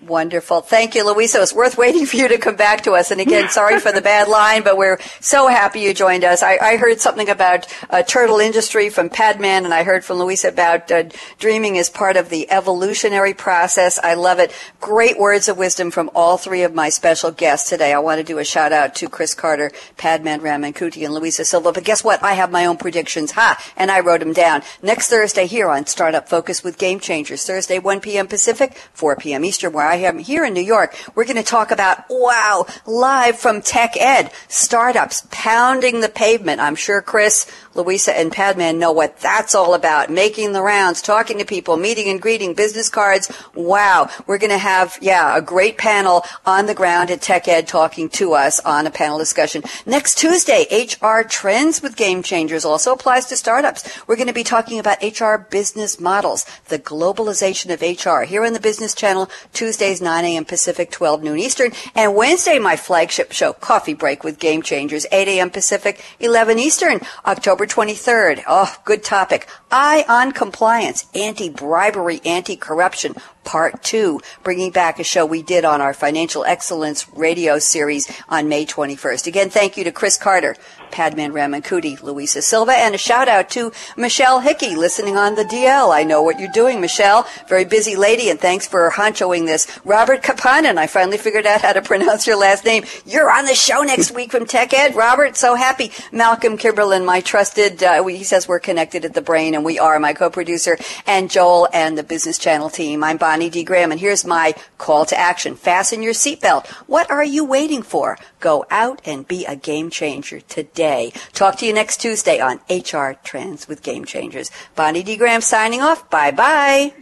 [0.09, 0.63] Wonderful.
[0.63, 1.43] Thank you, Luisa.
[1.43, 3.11] It's worth waiting for you to come back to us.
[3.11, 6.43] And again, sorry for the bad line, but we're so happy you joined us.
[6.43, 10.49] I, I heard something about uh, turtle industry from Padman, and I heard from Luisa
[10.49, 11.05] about uh,
[11.39, 13.99] dreaming is part of the evolutionary process.
[14.03, 14.51] I love it.
[14.81, 17.93] Great words of wisdom from all three of my special guests today.
[17.93, 21.73] I want to do a shout out to Chris Carter, Padman Ramankutty, and Luisa Silva.
[21.73, 22.23] But guess what?
[22.23, 23.33] I have my own predictions.
[23.33, 23.63] Ha!
[23.77, 24.63] And I wrote them down.
[24.83, 27.45] Next Thursday here on Startup Focus with Game Changers.
[27.45, 28.27] Thursday, 1 p.m.
[28.27, 29.45] Pacific, 4 p.m.
[29.45, 30.97] Eastern, where I here in New York.
[31.15, 36.61] We're going to talk about, wow, live from TechEd, startups pounding the pavement.
[36.61, 40.11] I'm sure Chris, Luisa, and Padman know what that's all about.
[40.11, 43.31] Making the rounds, talking to people, meeting and greeting, business cards.
[43.55, 44.11] Wow.
[44.27, 48.35] We're going to have, yeah, a great panel on the ground at TechEd talking to
[48.35, 49.63] us on a panel discussion.
[49.87, 53.89] Next Tuesday, HR trends with game changers also applies to startups.
[54.07, 58.53] We're going to be talking about HR business models, the globalization of HR here on
[58.53, 60.45] the Business Channel, Tuesdays, 9 a.m.
[60.45, 61.71] Pacific, 12 noon Eastern.
[61.95, 65.51] And Wednesday, my flagship show, Coffee Break with Game Changers, 8 a.m.
[65.51, 68.43] Pacific, 11 Eastern, October 23rd.
[68.49, 69.49] Oh, good topic.
[69.71, 73.15] Eye on compliance, anti-bribery, anti-corruption,
[73.45, 78.49] part two, bringing back a show we did on our financial excellence radio series on
[78.49, 79.27] May 21st.
[79.27, 80.57] Again, thank you to Chris Carter,
[80.99, 85.95] Padman Ramankutty, Luisa Silva, and a shout out to Michelle Hickey listening on the DL.
[85.95, 87.25] I know what you're doing, Michelle.
[87.49, 89.69] Very busy lady, and thanks for honchoing this.
[89.85, 92.83] Robert Kapanen, I finally figured out how to pronounce your last name.
[93.07, 94.97] You're on the show next week from TechEd.
[94.97, 95.93] Robert, so happy.
[96.11, 100.01] Malcolm Kimberlin, my trusted, uh, he says we're connected at the brain, and we are,
[100.01, 103.05] my co-producer, and Joel and the Business Channel team.
[103.05, 103.63] I'm Bonnie D.
[103.63, 105.55] Graham, and here's my call to action.
[105.55, 106.67] Fasten your seatbelt.
[106.89, 108.19] What are you waiting for?
[108.41, 110.41] Go out and be a game changer
[110.89, 111.13] today.
[111.33, 114.51] Talk to you next Tuesday on HR Trends with Game Changers.
[114.75, 115.17] Bonnie D.
[115.17, 116.09] Graham signing off.
[116.11, 116.93] Bye bye.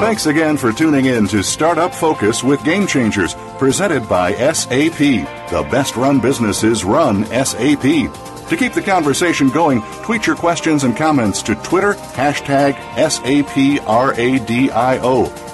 [0.00, 4.98] Thanks again for tuning in to Startup Focus with Game Changers, presented by SAP.
[4.98, 7.82] The best run businesses run SAP.
[7.82, 13.90] To keep the conversation going, tweet your questions and comments to Twitter, hashtag SAPRADIO.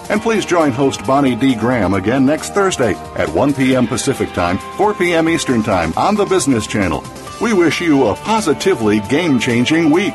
[0.08, 1.54] And please join host Bonnie D.
[1.54, 3.86] Graham again next Thursday at 1 p.m.
[3.86, 5.28] Pacific Time, 4 p.m.
[5.28, 7.04] Eastern Time on the Business Channel.
[7.40, 10.14] We wish you a positively game changing week.